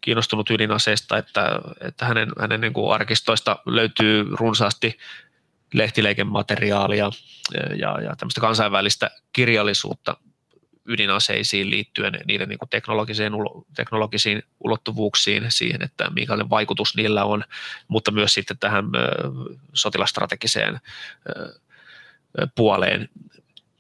kiinnostunut 0.01 0.51
ydinaseista, 0.51 1.19
että, 1.19 1.61
että 1.81 2.07
hänen, 2.07 2.29
hänen 2.41 2.61
niin 2.61 2.73
kuin 2.73 2.93
arkistoista 2.93 3.59
löytyy 3.67 4.27
runsaasti 4.33 4.99
lehtileikemateriaalia 5.75 7.11
ja, 7.77 8.01
ja 8.01 8.17
tämmöistä 8.17 8.41
kansainvälistä 8.41 9.11
kirjallisuutta 9.33 10.17
ydinaseisiin 10.91 11.71
liittyen 11.71 12.19
niiden 12.25 12.49
niin 12.49 12.59
kuin 12.59 12.69
teknologisiin, 12.69 13.33
teknologisiin 13.77 14.43
ulottuvuuksiin, 14.61 15.47
siihen, 15.49 15.83
että 15.83 16.11
minkälainen 16.11 16.51
vaikutus 16.51 16.97
niillä 16.97 17.25
on, 17.25 17.45
mutta 17.89 18.11
myös 18.11 18.35
sitten 18.35 18.59
tähän 18.59 18.85
sotilastrategiseen 19.75 20.81
puoleen, 22.55 23.09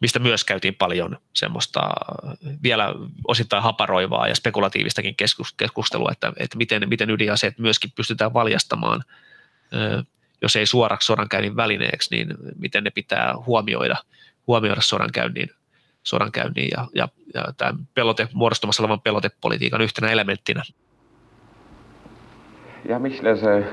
mistä 0.00 0.18
myös 0.18 0.44
käytiin 0.44 0.74
paljon 0.74 1.18
semmoista 1.32 1.80
vielä 2.62 2.94
osittain 3.28 3.62
haparoivaa 3.62 4.28
ja 4.28 4.34
spekulatiivistakin 4.34 5.16
keskustelua, 5.56 6.12
että, 6.12 6.32
että 6.36 6.56
miten, 6.56 6.88
miten 6.88 7.10
ydinaseet 7.10 7.58
myöskin 7.58 7.92
pystytään 7.96 8.34
valjastamaan 8.34 9.04
jos 10.42 10.56
ei 10.56 10.66
suoraksi 10.66 11.06
sodankäynnin 11.06 11.56
välineeksi, 11.56 12.14
niin 12.14 12.34
miten 12.56 12.84
ne 12.84 12.90
pitää 12.90 13.34
huomioida, 13.46 13.96
huomioida 14.46 14.80
sodankäynnin, 14.80 15.50
sodankäynnin 16.02 16.68
ja, 16.70 16.86
ja, 16.94 17.08
ja 17.34 17.44
tämän 17.56 17.88
pelote, 17.94 18.28
muodostumassa 18.34 18.82
olevan 18.82 19.00
pelotepolitiikan 19.00 19.80
yhtenä 19.80 20.10
elementtinä. 20.10 20.62
Ja 22.84 22.98
myślę, 22.98 23.36
że 23.36 23.64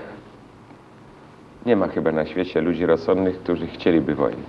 nie 1.66 1.76
ma 1.76 1.88
chyba 1.88 2.12
na 2.12 2.26
świecie 2.26 2.62
ludzi 2.62 2.86
rozsądnych, 2.86 3.40
którzy 3.40 3.68
chcieliby 3.68 4.16
wojny. 4.16 4.44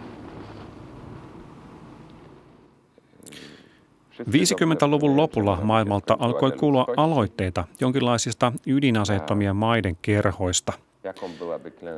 50-luvun 4.25 5.17
lopulla 5.17 5.59
maailmalta 5.63 6.17
alkoi 6.19 6.53
kuulua 6.53 6.87
aloitteita 6.97 7.65
jonkinlaisista 7.81 8.53
ydinaseettomien 8.67 9.57
maiden 9.57 9.97
kerhoista. 10.03 10.73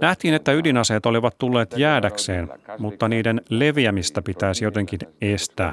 Nähtiin, 0.00 0.34
että 0.34 0.52
ydinaseet 0.52 1.06
olivat 1.06 1.38
tulleet 1.38 1.74
jäädäkseen, 1.76 2.48
mutta 2.78 3.08
niiden 3.08 3.40
leviämistä 3.48 4.22
pitäisi 4.22 4.64
jotenkin 4.64 4.98
estää. 5.20 5.72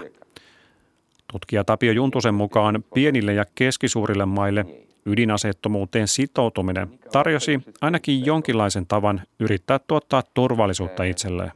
Tutkija 1.31 1.63
Tapio 1.63 1.91
Juntusen 1.91 2.33
mukaan 2.33 2.83
pienille 2.93 3.33
ja 3.33 3.45
keskisuurille 3.55 4.25
maille 4.25 4.65
ydinaseettomuuteen 5.05 6.07
sitoutuminen 6.07 6.99
tarjosi 7.11 7.59
ainakin 7.81 8.25
jonkinlaisen 8.25 8.87
tavan 8.87 9.21
yrittää 9.39 9.79
tuottaa 9.87 10.23
turvallisuutta 10.33 11.03
itselleen. 11.03 11.51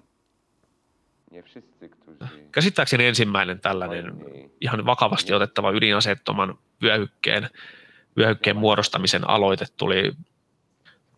Käsittääkseni 2.51 3.05
ensimmäinen 3.05 3.59
tällainen 3.59 4.13
ihan 4.61 4.85
vakavasti 4.85 5.33
otettava 5.33 5.71
ydinaseettoman 5.71 6.57
vyöhykkeen, 6.81 7.49
vyöhykkeen 8.17 8.57
muodostamisen 8.57 9.29
aloite 9.29 9.65
tuli 9.77 10.11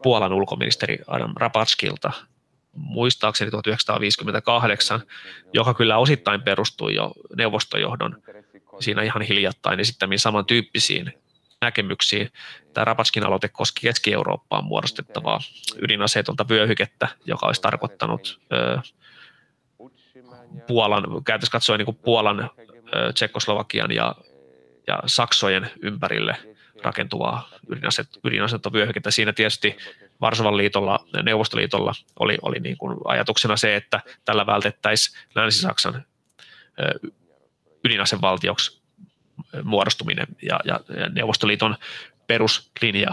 Puolan 0.04 0.34
ulkoministeri 0.34 0.98
Adam 1.08 1.34
Rapatskilta 1.36 2.12
muistaakseni 2.72 3.52
1958, 3.52 5.02
joka 5.54 5.74
kyllä 5.74 5.98
osittain 5.98 6.42
perustui 6.42 6.96
jo 6.96 7.14
neuvostojohdon 7.38 8.24
siinä 8.80 9.02
ihan 9.02 9.22
hiljattain 9.22 9.80
esittämiin 9.80 10.20
samantyyppisiin 10.20 11.14
näkemyksiin. 11.62 12.30
Tämä 12.74 12.86
Rapatskin 12.86 13.26
aloite 13.26 13.48
koski 13.48 13.82
Keski-Eurooppaan 13.82 14.64
muodostettavaa 14.64 15.40
ydinaseetonta 15.78 16.46
vyöhykettä, 16.50 17.08
joka 17.26 17.46
olisi 17.46 17.62
tarkoittanut 17.62 18.42
ö, 18.54 18.80
Puolan, 20.68 21.04
käytössä 21.26 21.52
katsoen 21.52 21.80
niin 21.80 21.96
Puolan, 21.96 22.50
Tsekkoslovakian 23.14 23.92
ja, 23.92 24.16
ja 24.88 25.00
Saksojen 25.06 25.72
ympärille 25.82 26.53
rakentuvaa 26.86 27.50
ydinaset, 27.70 28.08
ydinaseettovyöhykettä. 28.24 29.12
Siinä 29.12 29.34
tietysti 29.34 29.78
Varsovan 30.22 30.58
liitolla, 30.58 31.06
Neuvostoliitolla 31.24 31.94
oli, 32.20 32.38
oli 32.42 32.60
niin 32.60 32.78
kuin 32.78 32.98
ajatuksena 33.06 33.58
se, 33.58 33.75
että 33.75 34.02
tällä 34.25 34.46
vältettäisiin 34.46 35.20
Länsi-Saksan 35.36 36.06
ydinasevaltioksi 37.86 38.82
muodostuminen 39.63 40.28
ja, 40.42 40.60
ja, 40.66 40.80
ja 41.00 41.10
Neuvostoliiton 41.10 41.75
peruslinja 42.28 43.12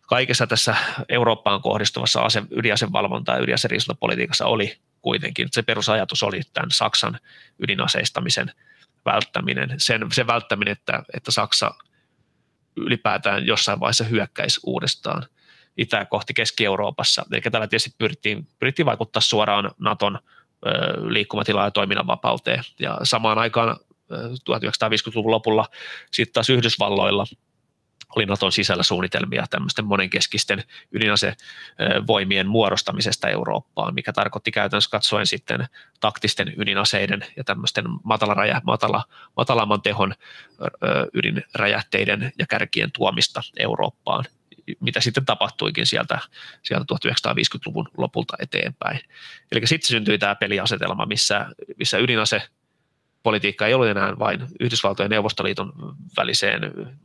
kaikessa 0.00 0.46
tässä 0.46 0.76
Eurooppaan 1.08 1.62
kohdistuvassa 1.62 2.20
ase, 2.20 2.42
ydinasevalvonta- 2.50 3.32
ja 3.32 3.38
ydinaseriisuntapolitiikassa 3.38 4.46
oli 4.46 4.76
kuitenkin. 5.02 5.48
Se 5.52 5.62
perusajatus 5.62 6.22
oli 6.22 6.40
tämän 6.52 6.70
Saksan 6.70 7.18
ydinaseistamisen 7.58 8.52
välttäminen, 9.04 9.74
sen, 9.78 10.06
sen 10.12 10.26
välttäminen, 10.26 10.72
että, 10.72 11.02
että 11.14 11.30
Saksa 11.30 11.74
ylipäätään 12.76 13.46
jossain 13.46 13.80
vaiheessa 13.80 14.04
hyökkäisi 14.04 14.60
uudestaan 14.64 15.26
itää 15.76 16.04
kohti 16.04 16.34
Keski-Euroopassa. 16.34 17.26
Eli 17.32 17.40
tällä 17.40 17.66
tietysti 17.66 17.94
pyrittiin, 17.98 18.48
pyrittiin 18.58 18.86
vaikuttaa 18.86 19.22
suoraan 19.22 19.70
Naton 19.78 20.18
liikkumatilaa 21.08 21.64
ja 21.64 21.70
toiminnan 21.70 22.06
vapauteen. 22.06 22.64
Ja 22.78 22.98
samaan 23.02 23.38
aikaan 23.38 23.76
1950-luvun 24.12 25.30
lopulla 25.30 25.68
sitten 26.10 26.32
taas 26.34 26.50
Yhdysvalloilla 26.50 27.26
oli 28.16 28.26
Naton 28.26 28.52
sisällä 28.52 28.82
suunnitelmia 28.82 29.44
tämmöisten 29.50 29.84
monenkeskisten 29.84 30.64
ydinasevoimien 30.92 32.46
muodostamisesta 32.46 33.28
Eurooppaan, 33.28 33.94
mikä 33.94 34.12
tarkoitti 34.12 34.50
käytännössä 34.50 34.90
katsoen 34.90 35.26
sitten 35.26 35.66
taktisten 36.00 36.54
ydinaseiden 36.56 37.26
ja 37.36 37.44
tämmöisten 37.44 37.84
matalaraja, 38.02 38.60
matala, 38.64 39.04
matalamman 39.36 39.82
tehon 39.82 40.14
ydinräjähteiden 41.14 42.32
ja 42.38 42.46
kärkien 42.46 42.92
tuomista 42.92 43.40
Eurooppaan 43.58 44.24
mitä 44.80 45.00
sitten 45.00 45.24
tapahtuikin 45.24 45.86
sieltä, 45.86 46.18
sieltä 46.62 46.84
1950-luvun 46.94 47.88
lopulta 47.96 48.36
eteenpäin. 48.40 49.00
Eli 49.52 49.66
sitten 49.66 49.88
syntyi 49.88 50.18
tämä 50.18 50.34
peliasetelma, 50.34 51.06
missä, 51.06 51.46
missä 51.76 51.98
ydinase 51.98 52.42
politiikka 53.24 53.66
ei 53.66 53.74
ollut 53.74 53.88
enää 53.88 54.18
vain 54.18 54.46
Yhdysvaltojen 54.60 55.06
ja 55.06 55.16
Neuvostoliiton 55.16 55.72
väliseen 56.16 56.60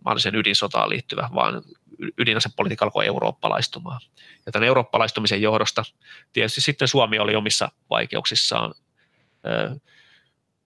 mahdolliseen 0.06 0.36
ydinsotaan 0.36 0.90
liittyvä, 0.90 1.30
vaan 1.36 1.62
ydinasepolitiikka 2.18 2.86
alkoi 2.86 3.06
eurooppalaistumaan. 3.06 4.02
Ja 4.46 4.52
tämän 4.52 4.68
eurooppalaistumisen 4.68 5.42
johdosta 5.42 5.84
tietysti 6.34 6.62
sitten 6.62 6.88
Suomi 6.88 7.20
oli 7.20 7.36
omissa 7.36 7.72
vaikeuksissaan 7.90 8.74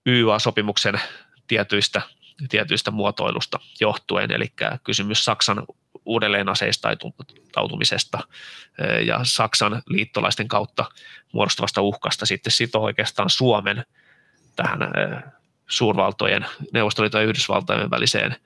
YYA-sopimuksen 0.06 1.00
tietyistä, 1.46 2.02
tietyistä 2.48 2.90
muotoilusta 2.90 3.60
johtuen, 3.80 4.30
eli 4.30 4.52
kysymys 4.84 5.24
Saksan 5.24 5.62
uudelleen 6.04 6.48
aseistautumisesta 6.48 8.18
ja 9.06 9.20
Saksan 9.22 9.82
liittolaisten 9.86 10.48
kautta 10.48 10.84
muodostuvasta 11.32 11.80
uhkasta 11.80 12.26
sitten 12.26 12.52
sitoo 12.52 12.82
oikeastaan 12.82 13.30
Suomen 13.30 13.84
tähän 14.56 14.78
suurvaltojen, 15.68 16.46
Neuvostoliiton 16.72 17.20
ja 17.20 17.26
Yhdysvaltojen 17.26 17.90
väliseen 17.90 18.36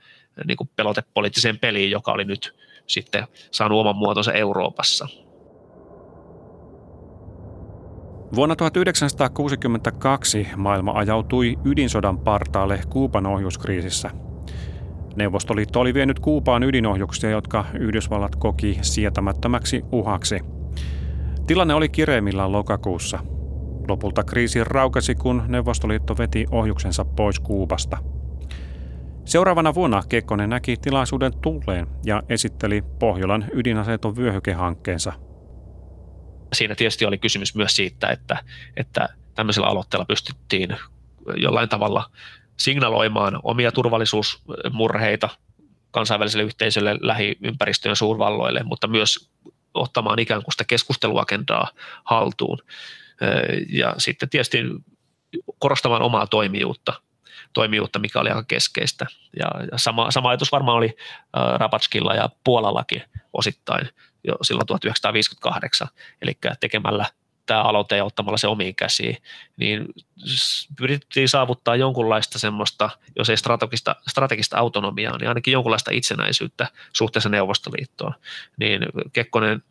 niin 0.47 0.57
kuin 0.57 0.71
pelotepoliittiseen 0.77 1.59
peliin, 1.59 1.91
joka 1.91 2.13
oli 2.13 2.25
nyt 2.25 2.55
sitten 2.87 3.27
saanut 3.51 3.81
oman 3.81 3.97
muotonsa 3.97 4.33
Euroopassa. 4.33 5.09
Vuonna 8.35 8.57
1962 8.57 10.49
maailma 10.57 10.93
ajautui 10.93 11.59
ydinsodan 11.65 12.19
partaalle 12.19 12.81
Kuuban 12.91 13.27
ohjuskriisissä. 13.27 14.11
Neuvostoliitto 15.17 15.81
oli 15.81 15.95
vienyt 15.95 16.19
Kuupaan 16.19 16.63
ydinohjuksia, 16.63 17.31
jotka 17.31 17.65
Yhdysvallat 17.81 18.37
koki 18.37 18.79
sietämättömäksi 18.83 19.83
uhaksi. 19.93 20.41
Tilanne 21.47 21.75
oli 21.75 21.89
kireimmillään 21.89 22.53
lokakuussa– 22.53 23.19
Lopulta 23.89 24.25
kriisi 24.25 24.65
raukesi, 24.65 25.15
kun 25.15 25.43
Neuvostoliitto 25.47 26.19
veti 26.19 26.47
ohjuksensa 26.51 27.05
pois 27.05 27.41
Kuubasta. 27.41 27.99
Seuraavana 29.25 29.75
vuonna 29.75 30.03
Kekkonen 30.09 30.51
näki 30.51 30.77
tilaisuuden 30.77 31.33
tulleen 31.43 31.87
ja 32.05 32.23
esitteli 32.29 32.83
Pohjolan 32.99 33.45
ydinaseeton 33.53 34.17
vyöhykehankkeensa. 34.17 35.13
Siinä 36.53 36.75
tietysti 36.75 37.07
oli 37.07 37.19
kysymys 37.19 37.55
myös 37.55 37.77
siitä, 37.77 38.09
että, 38.09 38.45
että 38.77 39.09
tämmöisellä 39.35 39.69
aloitteella 39.69 40.05
pystyttiin 40.05 40.77
jollain 41.37 41.69
tavalla 41.69 42.11
signaloimaan 42.59 43.41
omia 43.43 43.73
turvallisuusmurheita 43.73 45.29
kansainväliselle 45.91 46.45
yhteisölle, 46.45 46.97
lähiympäristöön 47.01 47.97
suurvalloille, 47.97 48.63
mutta 48.63 48.87
myös 48.87 49.31
ottamaan 49.75 50.19
ikään 50.19 50.43
kuin 50.43 50.53
sitä 50.53 50.65
keskusteluagendaa 50.65 51.69
haltuun 52.05 52.59
ja 53.69 53.95
sitten 53.99 54.29
tietysti 54.29 54.59
korostamaan 55.59 56.03
omaa 56.03 56.27
toimijuutta, 56.27 56.93
toimijuutta 57.53 57.99
mikä 57.99 58.21
oli 58.21 58.29
aika 58.29 58.45
keskeistä. 58.49 59.07
Ja, 59.39 59.51
sama, 59.77 60.11
sama 60.11 60.29
ajatus 60.29 60.53
varmaan 60.53 60.77
oli 60.77 60.97
Rapatskilla 61.57 62.15
ja 62.15 62.29
Puolallakin 62.45 63.03
osittain 63.33 63.89
jo 64.25 64.35
silloin 64.43 64.67
1958, 64.67 65.89
eli 66.23 66.39
tekemällä 66.61 67.05
tämä 67.47 67.63
aloite 67.63 67.97
ja 67.97 68.05
ottamalla 68.05 68.39
se 68.39 68.47
omiin 68.47 68.75
käsiin, 68.75 69.17
niin 69.57 69.87
pyrittiin 70.79 71.29
saavuttaa 71.29 71.77
jonkunlaista 71.77 72.39
semmoista, 72.39 72.91
jos 73.17 73.31
ei 73.31 73.37
strategista, 73.37 73.97
strategista 74.09 74.59
autonomiaa, 74.59 75.19
niin 75.19 75.29
ainakin 75.29 75.53
jonkunlaista 75.53 75.91
itsenäisyyttä 75.91 76.69
suhteessa 76.93 77.29
Neuvostoliittoon. 77.29 78.15
Niin 78.57 78.81
Kekkonen 79.13 79.63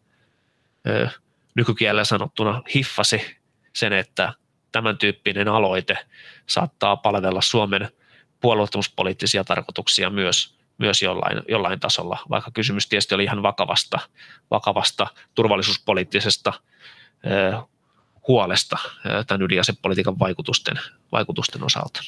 nykykielellä 1.58 2.04
sanottuna 2.04 2.62
hiffasi 2.76 3.22
sen, 3.74 3.94
että 3.94 4.34
tämän 4.72 4.98
tyyppinen 4.98 5.48
aloite 5.48 5.98
saattaa 6.48 6.98
palvella 6.98 7.42
Suomen 7.42 7.90
puolueettomuuspoliittisia 8.42 9.44
tarkoituksia 9.44 10.10
myös, 10.10 10.56
myös 10.78 11.02
jollain, 11.02 11.42
jollain 11.48 11.80
tasolla, 11.80 12.20
vaikka 12.30 12.52
kysymys 12.52 12.88
tietysti 12.88 13.16
oli 13.16 13.24
ihan 13.24 13.44
vakavasta, 13.44 14.00
vakavasta 14.52 15.08
turvallisuuspoliittisesta 15.36 16.54
eh, 17.24 17.60
huolesta 18.28 18.78
eh, 19.06 19.26
tämän 19.26 19.42
ydinasepolitiikan 19.42 20.20
vaikutusten, 20.20 20.80
vaikutusten 21.12 21.64
osalta. 21.64 22.00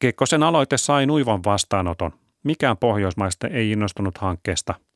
Kekkosen 0.00 0.42
aloite 0.42 0.76
sai 0.76 1.06
nuivan 1.06 1.44
vastaanoton. 1.44 2.12
Mikään 2.44 2.76
Pohjoismaista 2.76 3.48
ei 3.48 3.70
innostunut 3.70 4.18
hankkeesta– 4.18 4.74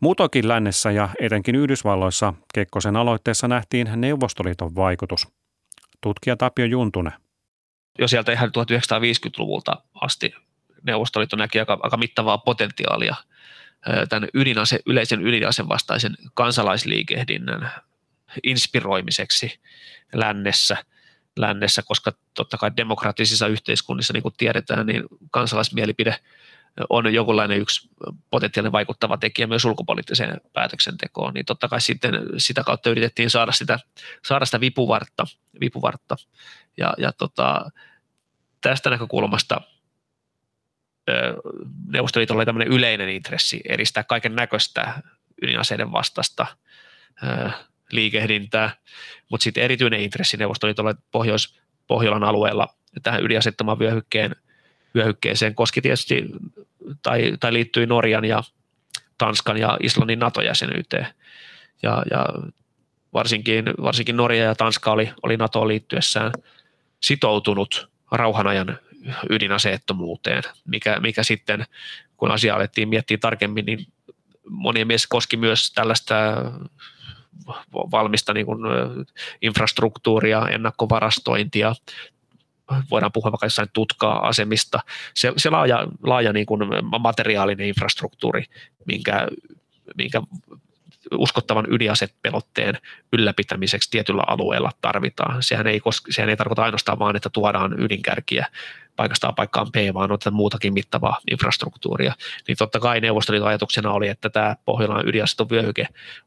Muutoinkin 0.00 0.48
lännessä 0.48 0.90
ja 0.90 1.08
etenkin 1.20 1.54
Yhdysvalloissa 1.54 2.34
Kekkosen 2.54 2.96
aloitteessa 2.96 3.48
nähtiin 3.48 3.88
Neuvostoliiton 3.96 4.74
vaikutus. 4.74 5.28
Tutkija 6.00 6.36
Tapio 6.36 6.64
Juntunen. 6.64 7.12
Jo 7.98 8.08
sieltä 8.08 8.32
ihan 8.32 8.48
1950-luvulta 8.48 9.72
asti 9.94 10.34
Neuvostoliitto 10.82 11.36
näki 11.36 11.60
aika, 11.60 11.78
aika 11.82 11.96
mittavaa 11.96 12.38
potentiaalia 12.38 13.14
tämän 14.08 14.28
ydinase, 14.34 14.80
yleisen 14.86 15.26
ydinasevastaisen 15.26 16.14
kansalaisliikehdinnän 16.34 17.70
inspiroimiseksi 18.42 19.60
lännessä, 20.14 20.76
lännessä, 21.36 21.82
koska 21.82 22.12
totta 22.34 22.56
kai 22.58 22.70
demokraattisissa 22.76 23.46
yhteiskunnissa, 23.46 24.12
niin 24.12 24.22
kuin 24.22 24.34
tiedetään, 24.36 24.86
niin 24.86 25.02
kansalaismielipide 25.30 26.16
on 26.90 27.14
jonkunlainen 27.14 27.58
yksi 27.58 27.88
potentiaalinen 28.30 28.72
vaikuttava 28.72 29.16
tekijä 29.16 29.46
myös 29.46 29.64
ulkopoliittiseen 29.64 30.40
päätöksentekoon, 30.52 31.34
niin 31.34 31.46
totta 31.46 31.68
kai 31.68 31.80
sitten 31.80 32.14
sitä 32.36 32.64
kautta 32.64 32.90
yritettiin 32.90 33.30
saada 33.30 33.52
sitä, 33.52 33.78
saada 34.24 34.44
sitä 34.44 34.60
vipuvartta, 34.60 35.26
vipuvartta. 35.60 36.16
ja, 36.76 36.94
ja 36.98 37.12
tota, 37.12 37.70
tästä 38.60 38.90
näkökulmasta 38.90 39.60
Neuvostoliitolla 41.92 42.38
oli 42.38 42.46
tämmöinen 42.46 42.72
yleinen 42.72 43.08
intressi 43.08 43.60
edistää 43.68 44.04
kaiken 44.04 44.36
näköistä 44.36 45.02
ydinaseiden 45.42 45.92
vastasta 45.92 46.46
liikehdintää, 47.90 48.70
mutta 49.30 49.44
sitten 49.44 49.62
erityinen 49.62 50.00
intressi 50.00 50.36
Neuvostoliitolla 50.36 50.94
Pohjois, 51.10 51.60
Pohjolan 51.86 52.24
alueella 52.24 52.68
tähän 53.02 53.24
ydinasettoman 53.24 53.78
vyöhykkeen, 53.78 54.36
vyöhykkeeseen 54.96 55.54
koski 55.54 55.80
tietysti 55.80 56.24
tai, 57.02 57.32
tai 57.40 57.52
liittyi 57.52 57.86
Norjan 57.86 58.24
ja 58.24 58.42
Tanskan 59.18 59.56
ja 59.56 59.76
Islannin 59.82 60.18
NATO-jäsenyyteen. 60.18 61.06
Ja, 61.82 62.02
ja 62.10 62.26
varsinkin, 63.12 63.64
varsinkin 63.82 64.16
Norja 64.16 64.44
ja 64.44 64.54
Tanska 64.54 64.92
oli, 64.92 65.10
oli 65.22 65.36
NATOon 65.36 65.68
liittyessään 65.68 66.32
sitoutunut 67.00 67.88
rauhanajan 68.12 68.78
ydinaseettomuuteen, 69.30 70.42
mikä, 70.64 71.00
mikä 71.00 71.22
sitten, 71.22 71.64
kun 72.16 72.30
asia 72.30 72.54
alettiin 72.54 72.88
miettiä 72.88 73.18
tarkemmin, 73.18 73.66
niin 73.66 73.86
monien 74.48 74.86
mielestä 74.86 75.06
koski 75.10 75.36
myös 75.36 75.72
tällaista 75.72 76.14
valmista 77.72 78.34
niin 78.34 78.46
kuin 78.46 78.60
infrastruktuuria, 79.42 80.48
ennakkovarastointia, 80.48 81.74
voidaan 82.90 83.12
puhua 83.12 83.32
vaikka 83.32 83.46
jossain 83.46 83.68
tutkaa 83.72 84.26
asemista, 84.28 84.80
se, 85.14 85.32
se 85.36 85.50
laaja, 85.50 85.86
laaja 86.02 86.32
niin 86.32 86.46
kuin 86.46 86.62
materiaalinen 86.98 87.66
infrastruktuuri, 87.66 88.44
minkä, 88.86 89.28
minkä 89.96 90.22
uskottavan 91.14 91.66
ydinasepelotteen 91.70 92.78
ylläpitämiseksi 93.12 93.90
tietyllä 93.90 94.22
alueella 94.26 94.70
tarvitaan. 94.80 95.42
Sehän 95.42 95.66
ei, 95.66 95.80
koske, 95.80 96.12
sehän 96.12 96.30
ei 96.30 96.36
tarkoita 96.36 96.64
ainoastaan 96.64 96.98
vaan, 96.98 97.16
että 97.16 97.30
tuodaan 97.30 97.80
ydinkärkiä 97.80 98.46
paikasta 98.96 99.32
paikkaan 99.32 99.72
P, 99.72 99.74
vaan 99.94 100.12
on 100.12 100.18
muutakin 100.30 100.74
mittavaa 100.74 101.18
infrastruktuuria. 101.30 102.14
Niin 102.48 102.56
totta 102.56 102.80
kai 102.80 103.00
Neuvostoliiton 103.00 103.48
ajatuksena 103.48 103.92
oli, 103.92 104.08
että 104.08 104.30
tämä 104.30 104.56
Pohjolan 104.64 105.08
ydinaseton 105.08 105.48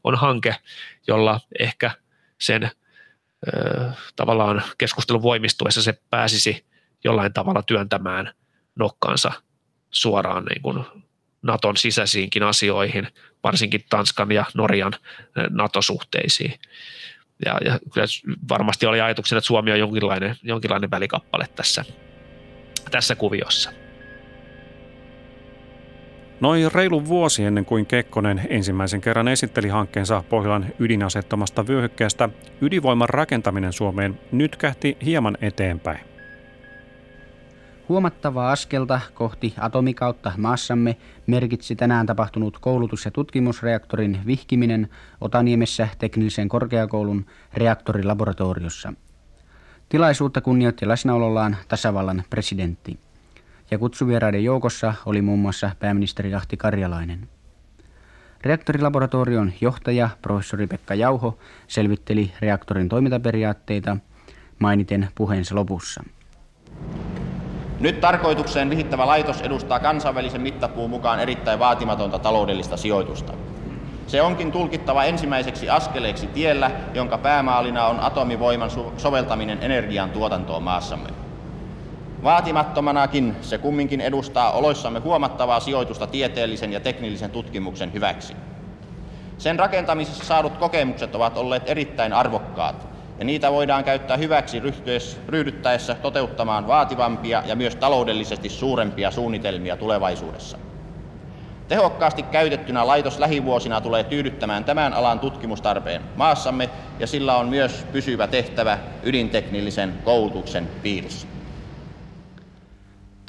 on 0.04 0.14
hanke, 0.14 0.56
jolla 1.06 1.40
ehkä 1.58 1.90
sen 2.38 2.70
tavallaan 4.16 4.62
keskustelun 4.78 5.22
voimistuessa 5.22 5.82
se 5.82 6.00
pääsisi 6.10 6.64
jollain 7.04 7.32
tavalla 7.32 7.62
työntämään 7.62 8.32
nokkaansa 8.78 9.32
suoraan 9.90 10.44
niin 10.44 10.62
kuin 10.62 10.84
Naton 11.42 11.76
sisäisiinkin 11.76 12.42
asioihin, 12.42 13.08
varsinkin 13.44 13.84
Tanskan 13.90 14.32
ja 14.32 14.44
Norjan 14.54 14.92
NATO-suhteisiin. 15.50 16.54
Ja, 17.46 17.58
ja 17.64 17.78
kyllä 17.92 18.06
varmasti 18.48 18.86
oli 18.86 19.00
ajatuksena, 19.00 19.38
että 19.38 19.46
Suomi 19.46 19.72
on 19.72 19.78
jonkinlainen, 19.78 20.36
jonkinlainen 20.42 20.90
välikappale 20.90 21.48
tässä, 21.56 21.84
tässä 22.90 23.14
kuviossa. 23.14 23.79
Noin 26.40 26.72
reilu 26.72 27.06
vuosi 27.06 27.44
ennen 27.44 27.64
kuin 27.64 27.86
Kekkonen 27.86 28.42
ensimmäisen 28.48 29.00
kerran 29.00 29.28
esitteli 29.28 29.68
hankkeensa 29.68 30.24
Pohjolan 30.28 30.66
ydinasettomasta 30.78 31.66
vyöhykkeestä, 31.66 32.28
ydinvoiman 32.60 33.08
rakentaminen 33.08 33.72
Suomeen 33.72 34.20
nyt 34.32 34.56
kähti 34.56 34.96
hieman 35.04 35.38
eteenpäin. 35.40 36.00
Huomattavaa 37.88 38.52
askelta 38.52 39.00
kohti 39.14 39.54
atomikautta 39.58 40.32
maassamme 40.36 40.96
merkitsi 41.26 41.76
tänään 41.76 42.06
tapahtunut 42.06 42.58
koulutus- 42.58 43.04
ja 43.04 43.10
tutkimusreaktorin 43.10 44.18
vihkiminen 44.26 44.88
Otaniemessä 45.20 45.88
teknillisen 45.98 46.48
korkeakoulun 46.48 47.26
reaktorilaboratoriossa. 47.54 48.92
Tilaisuutta 49.88 50.40
kunnioitti 50.40 50.88
läsnäolollaan 50.88 51.56
tasavallan 51.68 52.22
presidentti. 52.30 52.98
Ja 53.70 53.78
kutsuvieraiden 53.78 54.44
joukossa 54.44 54.94
oli 55.06 55.22
muun 55.22 55.38
muassa 55.38 55.70
pääministeri 55.78 56.34
Ahti 56.34 56.56
Karjalainen. 56.56 57.28
Reaktorilaboratorion 58.42 59.52
johtaja 59.60 60.08
professori 60.22 60.66
Pekka 60.66 60.94
Jauho 60.94 61.38
selvitteli 61.66 62.32
reaktorin 62.40 62.88
toimintaperiaatteita 62.88 63.96
mainiten 64.58 65.08
puheensa 65.14 65.54
lopussa. 65.54 66.04
Nyt 67.80 68.00
tarkoitukseen 68.00 68.70
vihittävä 68.70 69.06
laitos 69.06 69.40
edustaa 69.40 69.80
kansainvälisen 69.80 70.40
mittapuun 70.40 70.90
mukaan 70.90 71.20
erittäin 71.20 71.58
vaatimatonta 71.58 72.18
taloudellista 72.18 72.76
sijoitusta. 72.76 73.32
Se 74.06 74.22
onkin 74.22 74.52
tulkittava 74.52 75.04
ensimmäiseksi 75.04 75.70
askeleeksi 75.70 76.26
tiellä, 76.26 76.70
jonka 76.94 77.18
päämaalina 77.18 77.86
on 77.86 78.00
atomivoiman 78.00 78.70
soveltaminen 78.96 79.58
energian 79.62 80.10
tuotantoon 80.10 80.62
maassamme. 80.62 81.29
Vaatimattomanakin 82.22 83.36
se 83.40 83.58
kumminkin 83.58 84.00
edustaa 84.00 84.52
oloissamme 84.52 84.98
huomattavaa 84.98 85.60
sijoitusta 85.60 86.06
tieteellisen 86.06 86.72
ja 86.72 86.80
teknillisen 86.80 87.30
tutkimuksen 87.30 87.92
hyväksi. 87.92 88.36
Sen 89.38 89.58
rakentamisessa 89.58 90.24
saadut 90.24 90.56
kokemukset 90.56 91.14
ovat 91.14 91.38
olleet 91.38 91.62
erittäin 91.66 92.12
arvokkaat, 92.12 92.86
ja 93.18 93.24
niitä 93.24 93.52
voidaan 93.52 93.84
käyttää 93.84 94.16
hyväksi 94.16 94.62
ryhdyttäessä 95.28 95.94
toteuttamaan 95.94 96.66
vaativampia 96.66 97.42
ja 97.46 97.56
myös 97.56 97.76
taloudellisesti 97.76 98.48
suurempia 98.48 99.10
suunnitelmia 99.10 99.76
tulevaisuudessa. 99.76 100.58
Tehokkaasti 101.68 102.22
käytettynä 102.22 102.86
laitos 102.86 103.18
lähivuosina 103.18 103.80
tulee 103.80 104.04
tyydyttämään 104.04 104.64
tämän 104.64 104.92
alan 104.92 105.20
tutkimustarpeen 105.20 106.02
maassamme 106.16 106.68
ja 106.98 107.06
sillä 107.06 107.36
on 107.36 107.48
myös 107.48 107.86
pysyvä 107.92 108.26
tehtävä 108.26 108.78
ydinteknillisen 109.02 109.94
koulutuksen 110.04 110.68
piirissä. 110.82 111.39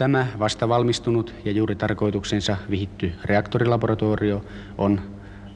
Tämä 0.01 0.27
vasta 0.39 0.69
valmistunut 0.69 1.33
ja 1.45 1.51
juuri 1.51 1.75
tarkoituksensa 1.75 2.57
vihitty 2.69 3.11
reaktorilaboratorio 3.25 4.45
on 4.77 5.01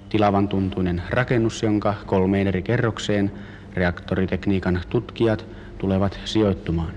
tilavan 0.09 0.47
tuntuinen 0.47 1.01
rakennus, 1.09 1.63
jonka 1.63 1.93
kolmeen 2.05 2.47
eri 2.47 2.61
kerrokseen 2.61 3.31
reaktoritekniikan 3.73 4.81
tutkijat 4.89 5.45
tulevat 5.77 6.19
sijoittumaan. 6.25 6.93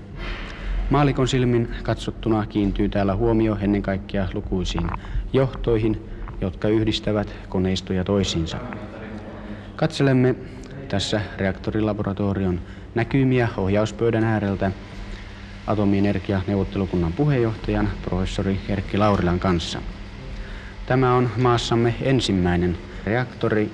Maalikon 0.89 1.27
silmin 1.27 1.69
katsottuna 1.83 2.45
kiintyy 2.45 2.89
täällä 2.89 3.15
huomio 3.15 3.57
ennen 3.61 3.81
kaikkea 3.81 4.27
lukuisiin 4.33 4.91
johtoihin, 5.33 6.09
jotka 6.41 6.67
yhdistävät 6.67 7.35
koneistoja 7.49 8.03
toisiinsa. 8.03 8.57
Katselemme 9.75 10.35
tässä 10.87 11.21
reaktorilaboratorion 11.37 12.61
näkymiä 12.95 13.47
ohjauspöydän 13.57 14.23
ääreltä 14.23 14.71
atomienergianeuvottelukunnan 15.69 17.13
puheenjohtajan 17.13 17.89
professori 18.01 18.59
Erkki 18.69 18.97
Laurilan 18.97 19.39
kanssa. 19.39 19.81
Tämä 20.85 21.15
on 21.15 21.29
maassamme 21.37 21.95
ensimmäinen 22.01 22.77
reaktori. 23.05 23.71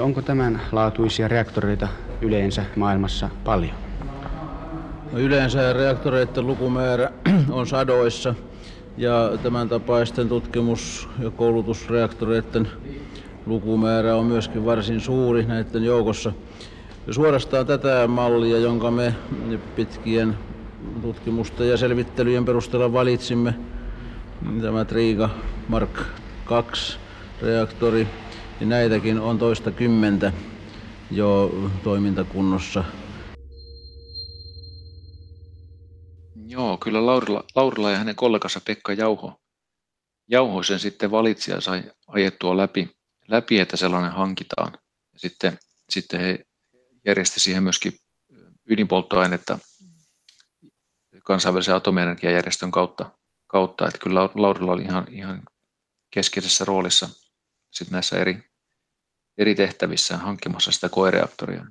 Onko 0.00 0.22
tämän 0.22 0.60
laatuisia 0.72 1.28
reaktoreita 1.28 1.88
yleensä 2.20 2.64
maailmassa 2.76 3.30
paljon? 3.44 3.74
No 5.12 5.18
yleensä 5.18 5.72
reaktoreiden 5.72 6.46
lukumäärä 6.46 7.10
on 7.50 7.66
sadoissa 7.66 8.34
ja 8.96 9.30
tämän 9.42 9.68
tapaisten 9.68 10.28
tutkimus- 10.28 11.08
ja 11.22 11.30
koulutusreaktoreiden 11.30 12.68
lukumäärä 13.46 14.16
on 14.16 14.26
myöskin 14.26 14.64
varsin 14.64 15.00
suuri 15.00 15.46
näiden 15.46 15.84
joukossa. 15.84 16.32
Suorastaan 17.10 17.66
tätä 17.66 18.06
mallia, 18.06 18.58
jonka 18.58 18.90
me 18.90 19.14
pitkien 19.74 20.36
tutkimusta 21.02 21.64
ja 21.64 21.76
selvittelyjen 21.76 22.44
perusteella 22.44 22.92
valitsimme, 22.92 23.54
tämä 24.62 24.84
Triga 24.84 25.30
Mark 25.68 25.98
II 26.50 26.98
reaktori, 27.42 28.06
niin 28.60 28.68
näitäkin 28.68 29.20
on 29.20 29.38
toista 29.38 29.70
kymmentä 29.70 30.32
jo 31.10 31.54
toimintakunnossa. 31.82 32.84
Joo, 36.46 36.78
kyllä 36.78 37.06
Laurila, 37.06 37.44
Laurila 37.54 37.90
ja 37.90 37.98
hänen 37.98 38.16
kollegansa 38.16 38.60
Pekka 38.66 38.92
Jauho, 38.92 39.40
Jauho 40.28 40.62
sen 40.62 40.78
sitten 40.78 41.10
valitsi 41.10 41.50
ja 41.50 41.60
sai 41.60 41.82
ajettua 42.06 42.56
läpi, 42.56 42.90
läpi, 43.28 43.60
että 43.60 43.76
sellainen 43.76 44.12
hankitaan. 44.12 44.72
Ja 45.12 45.18
sitten, 45.18 45.58
sitten 45.90 46.20
he 46.20 46.44
järjesti 47.06 47.40
siihen 47.40 47.62
myöskin 47.62 47.92
ydinpolttoainetta 48.66 49.58
kansainvälisen 51.30 51.74
atomienergiajärjestön 51.74 52.70
kautta, 52.70 53.10
kautta. 53.46 53.86
että 53.86 53.98
kyllä 53.98 54.28
Laurilla 54.34 54.72
oli 54.72 54.82
ihan, 54.82 55.06
ihan 55.10 55.42
keskeisessä 56.10 56.64
roolissa 56.64 57.08
sit 57.70 57.90
näissä 57.90 58.16
eri, 58.16 58.42
eri 59.38 59.54
tehtävissä 59.54 60.16
hankkimassa 60.16 60.72
sitä 60.72 60.88
koereaktoria, 60.88 61.64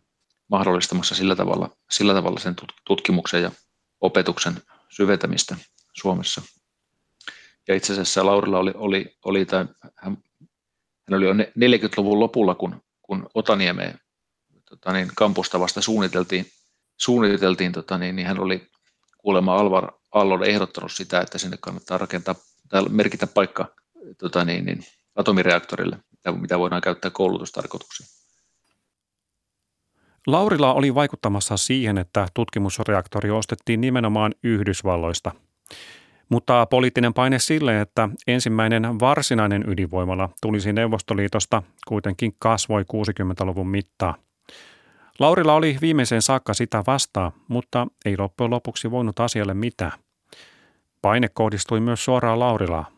mahdollistamassa 0.50 1.15
sillä 1.15 1.36
tavalla, 1.36 1.69
sillä 1.91 2.13
tavalla 2.13 2.39
sen 2.39 2.56
tutkimuksen 2.86 3.41
ja 3.41 3.52
opetuksen 4.02 4.62
syventämistä 4.89 5.56
Suomessa. 5.93 6.41
Ja 7.67 7.76
itse 7.76 7.93
asiassa 7.93 8.26
Laurilla 8.26 8.60
oli, 8.60 8.72
oli, 8.76 9.15
oli 9.26 9.45
tai 9.45 9.65
hän, 9.95 10.17
hän 11.10 11.17
oli 11.17 11.26
jo 11.26 11.34
40-luvun 11.34 12.19
lopulla, 12.19 12.56
kun, 12.56 12.82
kun 13.02 13.30
Otaniemeen 13.34 14.00
tota 14.69 14.93
niin, 14.93 15.12
kampusta 15.15 15.60
vasta 15.60 15.82
suunniteltiin, 15.82 16.45
suunniteltiin 16.98 17.72
tota 17.72 17.98
niin, 17.98 18.15
niin 18.15 18.28
hän 18.28 18.39
oli 18.39 18.69
kuulemma 19.19 19.55
Alvar 19.55 19.91
Allon 20.12 20.43
ehdottanut 20.43 20.91
sitä, 20.91 21.21
että 21.21 21.38
sinne 21.38 21.58
kannattaa 21.62 21.97
rakentaa 21.97 22.36
tai 22.69 22.89
merkitä 22.89 23.27
paikka 23.27 23.65
tota 24.17 24.45
niin, 24.45 24.65
niin, 24.65 24.84
atomireaktorille, 25.15 25.97
mitä, 26.39 26.60
voidaan 26.60 26.82
käyttää 26.82 27.12
koulutustarkoituksiin. 27.12 28.10
Laurila 30.27 30.73
oli 30.73 30.95
vaikuttamassa 30.95 31.58
siihen, 31.58 31.97
että 31.97 32.27
tutkimusreaktori 32.34 33.29
ostettiin 33.32 33.82
nimenomaan 33.82 34.36
Yhdysvalloista. 34.43 35.32
Mutta 36.29 36.65
poliittinen 36.65 37.13
paine 37.13 37.39
sille, 37.39 37.82
että 37.82 38.10
ensimmäinen 38.27 38.99
varsinainen 38.99 39.69
ydinvoimala 39.69 40.29
tulisi 40.41 40.73
Neuvostoliitosta, 40.73 41.63
kuitenkin 41.88 42.36
kasvoi 42.39 42.82
60-luvun 42.82 43.67
mittaa. 43.67 44.15
Laurila 45.19 45.53
oli 45.53 45.77
viimeiseen 45.82 46.21
saakka 46.21 46.53
sitä 46.53 46.84
vastaa, 46.88 47.32
mutta 47.47 47.88
ei 48.05 48.17
loppujen 48.17 48.51
lopuksi 48.51 48.91
voinut 48.91 49.19
asialle 49.19 49.53
mitään. 49.53 49.91
Paine 51.01 51.29
kohdistui 51.29 51.79
myös 51.79 52.05
suoraan 52.05 52.39
Laurilaa. 52.39 52.91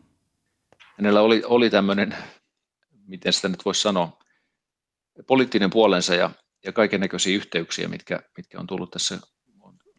Hänellä 0.98 1.20
oli, 1.20 1.42
oli 1.46 1.70
tämmöinen, 1.70 2.16
miten 3.06 3.32
sitä 3.32 3.48
nyt 3.48 3.64
voisi 3.64 3.80
sanoa, 3.80 4.18
poliittinen 5.26 5.70
puolensa 5.70 6.14
ja, 6.14 6.30
ja 6.64 6.72
kaiken 6.72 7.00
näköisiä 7.00 7.36
yhteyksiä, 7.36 7.88
mitkä, 7.88 8.20
mitkä 8.36 8.60
on 8.60 8.66
tullut 8.66 8.90
tässä 8.90 9.18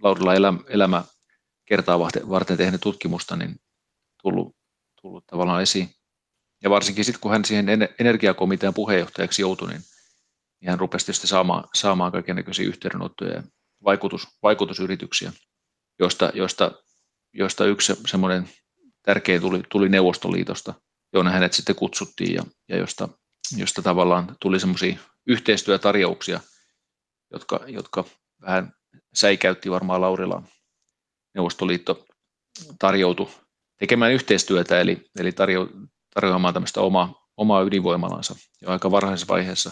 Laurilla 0.01 0.36
elämä, 0.36 0.59
elämä 0.67 1.03
kertaa 1.65 1.99
varten 2.29 2.57
tehnyt 2.57 2.81
tutkimusta, 2.81 3.36
niin 3.36 3.55
tullut, 4.21 4.55
tullut 5.01 5.27
tavallaan 5.27 5.62
esiin. 5.62 5.89
Ja 6.63 6.69
varsinkin 6.69 7.05
sitten, 7.05 7.21
kun 7.21 7.31
hän 7.31 7.45
siihen 7.45 7.65
energiakomitean 7.99 8.73
puheenjohtajaksi 8.73 9.41
joutui, 9.41 9.69
niin, 9.69 9.81
niin 10.63 10.69
hän 10.69 10.80
rupesi 10.80 11.06
tietysti 11.06 11.28
saamaan, 11.28 11.63
saamaan 11.73 12.12
kaikenlaisia 12.12 12.67
yhteydenottoja 12.67 13.34
ja 13.34 13.43
vaikutus, 13.84 14.28
vaikutusyrityksiä, 14.43 15.32
joista, 15.99 16.32
joista, 16.34 16.71
joista 17.34 17.65
yksi 17.65 17.93
semmoinen 18.08 18.49
tärkein 19.02 19.41
tuli, 19.41 19.63
tuli 19.69 19.89
Neuvostoliitosta, 19.89 20.73
jonne 21.13 21.32
hänet 21.32 21.54
sitten 21.54 21.76
kutsuttiin 21.76 22.36
ja, 22.36 22.43
ja 22.69 22.78
josta, 22.78 23.10
josta 23.58 23.82
tavallaan 23.82 24.36
tuli 24.39 24.60
semmoisia 24.60 24.97
yhteistyötarjouksia, 25.28 26.39
jotka, 27.32 27.60
jotka 27.67 28.04
vähän 28.41 28.73
säikäytti 29.13 29.71
varmaan 29.71 30.02
Laurilaan 30.02 30.47
Neuvostoliitto 31.36 32.06
tarjoutui 32.80 33.32
tekemään 33.80 34.13
yhteistyötä, 34.13 34.82
eli, 34.82 35.10
eli 35.19 35.32
tarjo, 35.32 35.69
tarjoamaan 36.13 36.54
tämmöistä 36.54 36.82
omaa, 36.82 37.28
omaa 37.38 37.62
ydinvoimalansa 37.62 38.36
jo 38.62 38.69
aika 38.69 38.91
varhaisessa 38.91 39.34
vaiheessa 39.34 39.71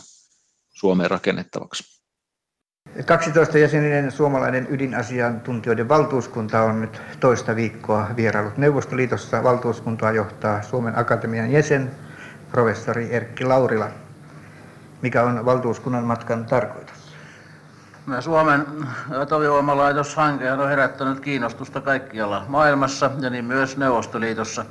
Suomeen 0.71 1.11
rakennettavaksi. 1.11 2.01
12-jäseninen 2.99 4.11
suomalainen 4.11 4.67
ydinasiantuntijoiden 4.69 5.89
valtuuskunta 5.89 6.61
on 6.61 6.81
nyt 6.81 7.01
toista 7.19 7.55
viikkoa 7.55 8.07
vierailut 8.15 8.57
Neuvostoliitossa. 8.57 9.43
Valtuuskuntaa 9.43 10.11
johtaa 10.11 10.61
Suomen 10.61 10.99
Akatemian 10.99 11.51
jäsen, 11.51 11.91
professori 12.51 13.13
Erkki 13.13 13.45
Laurila. 13.45 13.87
Mikä 15.01 15.23
on 15.23 15.45
valtuuskunnan 15.45 16.03
matkan 16.03 16.45
tarkoitus? 16.45 17.15
Suomen 18.19 18.65
atomivoimalaitos-hanke 19.19 20.51
on 20.51 20.69
herättänyt 20.69 21.19
kiinnostusta 21.19 21.81
kaikkialla 21.81 22.45
maailmassa 22.47 23.11
ja 23.19 23.29
niin 23.29 23.45
myös 23.45 23.77
Neuvostoliitossa. 23.77 24.65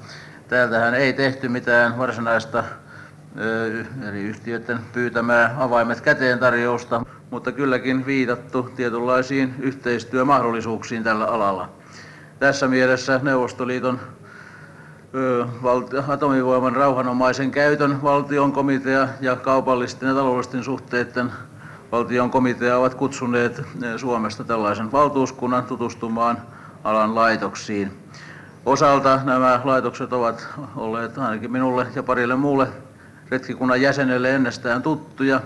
Täältähän 0.49 0.95
ei 0.95 1.13
tehty 1.13 1.49
mitään 1.49 1.99
varsinaista 1.99 2.65
eri 4.09 4.23
yhtiöiden 4.23 4.79
pyytämää 4.93 5.55
avaimet 5.59 6.01
käteen 6.01 6.39
tarjousta, 6.39 7.03
mutta 7.31 7.53
kylläkin 7.53 8.07
viitattu 8.07 8.63
tietynlaisiin 8.77 9.55
yhteistyömahdollisuuksiin 9.59 11.05
tällä 11.05 11.27
alalla. 11.27 11.69
Tässä 12.39 12.69
mielessä 12.69 13.21
Neuvostoliiton 13.23 14.01
atomivoiman 16.09 16.77
rauhanomaisen 16.77 17.51
käytön 17.51 18.03
valtion 18.03 18.53
komitea 18.53 19.09
ja 19.21 19.37
kaupallisten 19.37 20.09
ja 20.09 20.15
taloudellisten 20.15 20.65
suhteiden 20.65 21.33
valtion 21.93 22.31
komitea 22.31 22.79
ovat 22.79 22.95
kutsuneet 22.95 23.63
Suomesta 23.97 24.45
tällaisen 24.45 24.93
valtuuskunnan 24.93 25.65
tutustumaan 25.65 26.39
alan 26.85 27.15
laitoksiin. 27.15 27.93
Osalta 28.67 29.21
nämä 29.25 29.61
laitokset 29.65 30.13
ovat 30.13 30.49
olleet 30.77 31.19
ainakin 31.19 31.53
minulle 31.53 31.87
ja 31.95 32.03
parille 32.03 32.37
muulle 32.37 32.69
retkikunnan 33.31 33.81
jäsenelle 33.83 34.35
ennestään 34.35 34.83
tuttuja, 34.83 35.41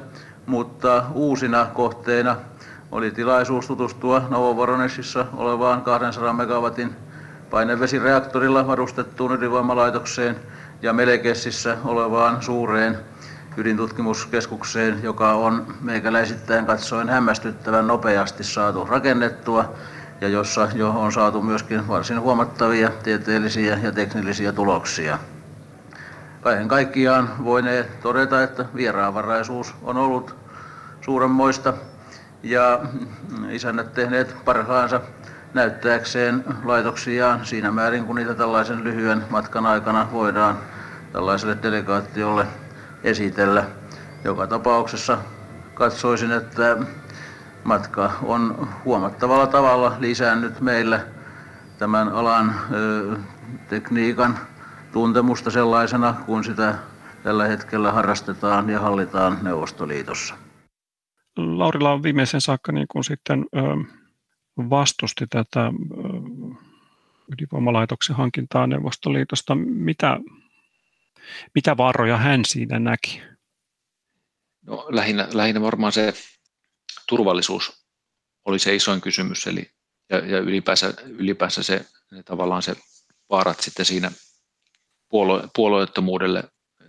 mutta 0.46 1.04
uusina 1.12 1.66
kohteina 1.74 2.36
oli 2.92 3.10
tilaisuus 3.10 3.66
tutustua 3.66 4.22
Novovoronesissa 4.30 5.26
olevaan 5.36 5.82
200 5.82 6.32
megawatin 6.32 6.96
painevesireaktorilla 7.50 8.66
varustettuun 8.66 9.32
ydinvoimalaitokseen 9.32 10.36
ja 10.82 10.92
Melekessissä 10.92 11.76
olevaan 11.84 12.42
suureen 12.42 12.98
ydintutkimuskeskukseen, 13.56 15.02
joka 15.02 15.32
on 15.32 15.74
meikäläisittäin 15.80 16.66
katsoen 16.66 17.08
hämmästyttävän 17.08 17.86
nopeasti 17.86 18.44
saatu 18.44 18.84
rakennettua 18.84 19.74
ja 20.20 20.28
jossa 20.28 20.68
jo 20.74 20.90
on 20.90 21.12
saatu 21.12 21.42
myöskin 21.42 21.88
varsin 21.88 22.20
huomattavia 22.20 22.90
tieteellisiä 23.02 23.78
ja 23.82 23.92
teknillisiä 23.92 24.52
tuloksia. 24.52 25.18
Kaiken 26.44 26.68
kaikkiaan 26.68 27.30
voinee 27.44 27.90
todeta, 28.02 28.42
että 28.42 28.64
vieraanvaraisuus 28.74 29.74
on 29.82 29.96
ollut 29.96 30.36
suuremmoista 31.00 31.74
ja 32.42 32.80
isännät 33.50 33.94
tehneet 33.94 34.36
parhaansa 34.44 35.00
näyttääkseen 35.54 36.44
laitoksiaan 36.64 37.46
siinä 37.46 37.70
määrin, 37.70 38.04
kun 38.04 38.16
niitä 38.16 38.34
tällaisen 38.34 38.84
lyhyen 38.84 39.24
matkan 39.30 39.66
aikana 39.66 40.08
voidaan 40.12 40.58
tällaiselle 41.12 41.58
delegaattiolle 41.62 42.46
esitellä. 43.04 43.64
Joka 44.24 44.46
tapauksessa 44.46 45.18
katsoisin, 45.74 46.32
että 46.32 46.76
matka 47.64 48.12
on 48.22 48.68
huomattavalla 48.84 49.46
tavalla 49.46 49.96
lisännyt 49.98 50.60
meillä 50.60 51.00
tämän 51.78 52.08
alan 52.08 52.54
ö, 52.72 53.16
tekniikan 53.68 54.38
tuntemusta 54.94 55.50
sellaisena, 55.50 56.12
kun 56.26 56.44
sitä 56.44 56.78
tällä 57.22 57.46
hetkellä 57.46 57.92
harrastetaan 57.92 58.70
ja 58.70 58.80
hallitaan 58.80 59.38
Neuvostoliitossa. 59.42 60.34
Laurila 61.36 61.92
on 61.92 62.02
viimeisen 62.02 62.40
saakka 62.40 62.72
niin 62.72 62.86
kuin 62.88 63.04
sitten 63.04 63.44
vastusti 64.58 65.26
tätä 65.26 65.72
ydinvoimalaitoksen 67.32 68.16
hankintaa 68.16 68.66
Neuvostoliitosta. 68.66 69.54
Mitä 69.54 70.20
mitä 71.54 71.76
vaaroja 71.76 72.16
hän 72.16 72.44
siinä 72.44 72.78
näki? 72.78 73.22
No, 74.66 74.86
lähinnä, 74.88 75.28
lähinnä 75.32 75.60
varmaan 75.60 75.92
se 75.92 76.14
turvallisuus 77.08 77.86
oli 78.44 78.58
se 78.58 78.74
isoin 78.74 79.00
kysymys, 79.00 79.46
eli 79.46 79.70
ja, 80.10 80.18
ja 80.18 80.38
ylipäänsä, 80.38 80.94
ylipäänsä 81.06 81.62
se, 81.62 81.86
ne, 82.12 82.22
tavallaan 82.22 82.62
se 82.62 82.76
vaarat 83.30 83.60
sitten 83.60 83.86
siinä 83.86 84.10
puolue, 85.14 85.48
puolueettomuudelle, 85.56 86.44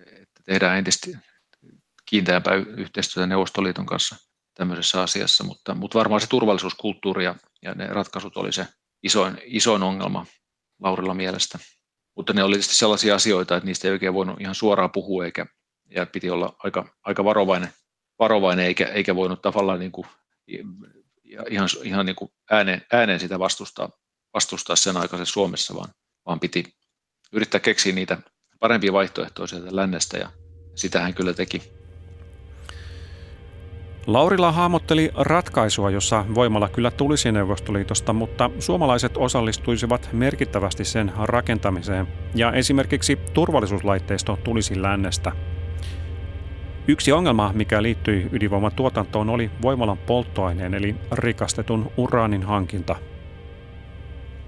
että 0.06 0.44
tehdään 0.46 0.78
entistä 0.78 1.18
kiinteämpää 2.06 2.54
yhteistyötä 2.54 3.28
Neuvostoliiton 3.28 3.86
kanssa 3.86 4.16
tämmöisessä 4.58 5.02
asiassa, 5.02 5.44
mutta, 5.44 5.76
mutta 5.76 6.00
varmaan 6.00 6.22
se 6.22 6.28
turvallisuuskulttuuri 6.28 7.24
ja, 7.24 7.36
ja 7.62 7.74
ne 7.74 7.88
ratkaisut 7.88 8.38
oli 8.38 8.52
se 8.52 8.68
isoin, 9.04 9.38
isoin 9.46 9.84
ongelma 9.84 10.26
Laurilla 10.80 11.14
mielestä. 11.14 11.60
Mutta 12.16 12.34
ne 12.34 12.44
oli 12.44 12.54
tietysti 12.54 12.76
sellaisia 12.76 13.16
asioita, 13.16 13.56
että 13.56 13.68
niistä 13.68 13.88
ei 13.88 13.92
oikein 13.92 14.14
voinut 14.14 14.42
ihan 14.42 14.56
suoraan 14.56 14.92
puhua, 14.92 15.26
eikä, 15.26 15.46
ja 15.90 16.06
piti 16.06 16.30
olla 16.30 16.56
aika, 16.64 16.90
aika 17.04 17.24
varovainen, 17.24 17.70
varovainen 18.20 18.66
eikä, 18.66 18.86
eikä 18.86 19.16
voinut 19.16 19.42
tavallaan 19.42 19.80
niin 19.80 19.92
kuin, 19.92 20.08
ihan, 21.50 21.70
ihan 21.84 22.06
niin 22.06 22.16
kuin 22.16 22.32
ääneen, 22.52 22.82
ääneen 22.94 23.20
sitä 23.20 23.40
vastustaa, 23.40 23.90
vastustaa 24.34 24.76
sen 24.76 24.98
aikaisen 24.98 25.26
Suomessa, 25.26 25.76
vaan, 25.76 25.90
vaan 26.26 26.40
piti 26.40 26.76
yrittää 27.36 27.60
keksiä 27.60 27.94
niitä 27.94 28.18
parempia 28.60 28.94
vaihtoehtoja 28.94 29.48
sieltä 29.48 29.76
lännestä 29.76 30.18
ja, 30.18 30.30
Sitä 30.76 31.02
hän 31.02 31.14
kyllä 31.14 31.34
teki. 31.34 31.62
Laurila 34.08 34.52
hahmotteli 34.52 35.12
ratkaisua, 35.16 35.90
jossa 35.90 36.26
voimalla 36.36 36.70
kyllä 36.70 36.92
tulisi 36.92 37.32
Neuvostoliitosta, 37.32 38.14
mutta 38.14 38.50
suomalaiset 38.60 39.18
osallistuisivat 39.18 40.10
merkittävästi 40.14 40.86
sen 40.86 41.12
rakentamiseen 41.18 42.08
ja 42.36 42.52
esimerkiksi 42.52 43.16
turvallisuuslaitteisto 43.34 44.40
tulisi 44.44 44.82
lännestä. 44.82 45.32
Yksi 46.88 47.12
ongelma, 47.12 47.52
mikä 47.54 47.84
liittyi 47.84 48.30
ydinvoiman 48.32 48.72
tuotantoon, 48.72 49.30
oli 49.30 49.52
voimalan 49.62 49.98
polttoaineen 49.98 50.74
eli 50.74 50.96
rikastetun 51.12 51.92
uraanin 51.98 52.44
hankinta. 52.44 52.96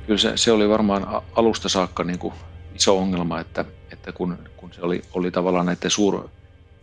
Kyllä 0.05 0.19
se, 0.19 0.31
se 0.35 0.51
oli 0.51 0.69
varmaan 0.69 1.07
alusta 1.35 1.69
saakka 1.69 2.03
niin 2.03 2.19
kuin 2.19 2.33
iso 2.77 2.97
ongelma, 2.97 3.39
että, 3.39 3.65
että 3.91 4.11
kun, 4.11 4.37
kun 4.57 4.73
se 4.73 4.81
oli, 4.81 5.01
oli 5.13 5.31
tavallaan 5.31 5.65
näiden 5.65 5.91
suur, 5.91 6.29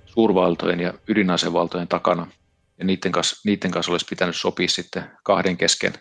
suurvaltojen 0.07 0.81
ja 0.81 0.95
ydinasevaltojen 1.09 1.89
takana, 1.89 2.27
ja 2.79 2.85
niiden 2.85 3.13
kanssa, 3.13 3.37
niiden 3.45 3.71
kanssa 3.71 3.93
olisi 3.93 4.07
pitänyt 4.11 4.37
sopia 4.37 4.69
sitten 4.69 5.11
kahden 5.25 5.57
kesken 5.57 5.93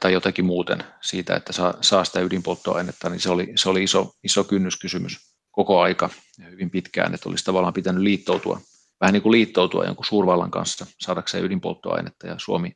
tai 0.00 0.12
jotenkin 0.12 0.44
muuten 0.44 0.84
siitä, 1.00 1.36
että 1.36 1.52
saa, 1.52 1.74
saa 1.80 2.04
sitä 2.04 2.20
ydinpolttoainetta, 2.20 3.08
niin 3.08 3.20
se 3.20 3.30
oli, 3.30 3.52
se 3.54 3.68
oli 3.68 3.82
iso, 3.82 4.12
iso 4.24 4.44
kynnyskysymys 4.44 5.18
koko 5.50 5.80
aika 5.80 6.10
ja 6.38 6.46
hyvin 6.46 6.70
pitkään, 6.70 7.14
että 7.14 7.28
olisi 7.28 7.44
tavallaan 7.44 7.74
pitänyt 7.74 8.02
liittoutua, 8.02 8.60
vähän 9.00 9.12
niin 9.12 9.22
kuin 9.22 9.32
liittoutua 9.32 9.84
jonkun 9.84 10.04
suurvallan 10.04 10.50
kanssa 10.50 10.86
saadakseen 11.00 11.44
ydinpolttoainetta 11.44 12.26
ja 12.26 12.34
Suomi, 12.38 12.72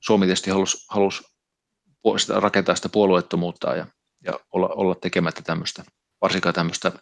Suomi 0.00 0.26
tietysti 0.26 0.50
halusi, 0.50 0.86
halusi 0.90 1.22
rakentaa 2.28 2.74
sitä 2.74 2.88
puolueettomuutta 2.88 3.76
ja, 3.76 3.86
ja 4.24 4.40
olla, 4.52 4.68
olla 4.68 4.94
tekemättä 4.94 5.42
tämmöistä, 5.42 5.84
varsinkaan 6.22 6.54
tämmöistä 6.54 6.92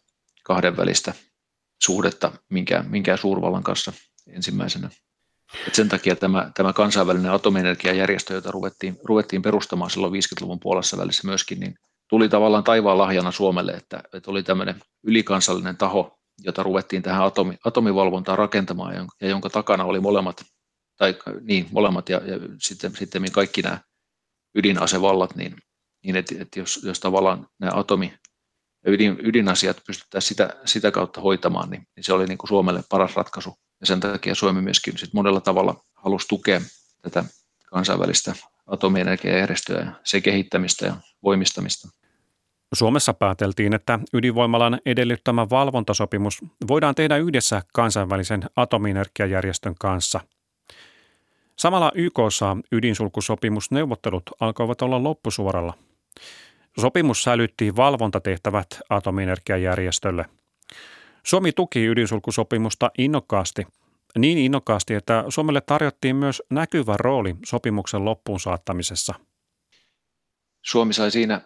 kahdenvälistä 0.44 1.14
suhdetta 1.82 2.32
minkään, 2.50 2.90
minkään 2.90 3.18
suurvallan 3.18 3.62
kanssa 3.62 3.92
ensimmäisenä. 4.28 4.90
Et 5.66 5.74
sen 5.74 5.88
takia 5.88 6.16
tämä, 6.16 6.50
tämä 6.54 6.72
kansainvälinen 6.72 7.32
atomienergiajärjestö, 7.32 8.34
jota 8.34 8.50
ruvettiin, 8.50 8.98
ruvettiin 9.04 9.42
perustamaan 9.42 9.90
silloin 9.90 10.12
50-luvun 10.12 10.60
puolessa 10.60 10.96
välissä 10.96 11.28
myöskin, 11.28 11.60
niin 11.60 11.74
tuli 12.08 12.28
tavallaan 12.28 12.64
taivaan 12.64 12.98
lahjana 12.98 13.32
Suomelle, 13.32 13.72
että, 13.72 14.02
että 14.12 14.30
oli 14.30 14.42
tämmöinen 14.42 14.80
ylikansallinen 15.02 15.76
taho, 15.76 16.18
jota 16.38 16.62
ruvettiin 16.62 17.02
tähän 17.02 17.24
atomi, 17.24 17.56
atomivalvontaan 17.64 18.38
rakentamaan 18.38 18.94
ja, 18.94 19.06
ja 19.20 19.28
jonka 19.28 19.50
takana 19.50 19.84
oli 19.84 20.00
molemmat, 20.00 20.44
tai 20.96 21.14
niin, 21.40 21.66
molemmat 21.70 22.08
ja, 22.08 22.20
ja 22.24 22.38
sitten, 22.62 22.96
sitten 22.96 23.32
kaikki 23.32 23.62
nämä 23.62 23.78
ydinasevallat, 24.54 25.36
niin, 25.36 25.56
niin 26.06 26.16
että, 26.16 26.34
että 26.38 26.58
jos, 26.58 26.80
jos 26.84 27.00
tavallaan 27.00 27.48
nämä 27.58 27.72
atomi, 27.74 28.14
ydin, 28.86 29.18
ydinasiat 29.22 29.82
pystyttäisiin 29.86 30.28
sitä, 30.28 30.56
sitä 30.64 30.90
kautta 30.90 31.20
hoitamaan, 31.20 31.70
niin, 31.70 31.86
niin 31.96 32.04
se 32.04 32.12
oli 32.12 32.26
niin 32.26 32.38
kuin 32.38 32.48
Suomelle 32.48 32.82
paras 32.90 33.16
ratkaisu 33.16 33.54
ja 33.80 33.86
sen 33.86 34.00
takia 34.00 34.34
Suomi 34.34 34.62
myöskin 34.62 34.98
sit 34.98 35.12
monella 35.12 35.40
tavalla 35.40 35.84
halusi 35.94 36.28
tukea 36.28 36.60
tätä 37.02 37.24
kansainvälistä 37.70 38.34
atomienergiajärjestöä 38.66 39.80
ja 39.80 39.92
sen 40.04 40.22
kehittämistä 40.22 40.86
ja 40.86 40.96
voimistamista. 41.22 41.88
Suomessa 42.74 43.14
pääteltiin, 43.14 43.74
että 43.74 43.98
ydinvoimalan 44.12 44.80
edellyttämä 44.86 45.50
valvontasopimus 45.50 46.38
voidaan 46.68 46.94
tehdä 46.94 47.16
yhdessä 47.16 47.62
kansainvälisen 47.74 48.42
atomienergiajärjestön 48.56 49.74
kanssa. 49.80 50.20
Samalla 51.58 51.92
YKssa 51.94 52.56
ydinsulkusopimusneuvottelut 52.72 54.22
alkoivat 54.40 54.82
olla 54.82 55.02
loppusuoralla. 55.02 55.74
Sopimus 56.80 57.22
sälytti 57.22 57.76
valvontatehtävät 57.76 58.66
atomienergiajärjestölle– 58.90 60.24
Suomi 61.26 61.52
tuki 61.52 61.86
ydinsulkusopimusta 61.86 62.90
innokkaasti, 62.98 63.66
niin 64.18 64.38
innokkaasti, 64.38 64.94
että 64.94 65.24
Suomelle 65.28 65.60
tarjottiin 65.60 66.16
myös 66.16 66.42
näkyvä 66.50 66.94
rooli 66.98 67.36
sopimuksen 67.44 68.04
loppuun 68.04 68.40
saattamisessa. 68.40 69.14
Suomi 70.62 70.92
sai 70.92 71.10
siinä, 71.10 71.40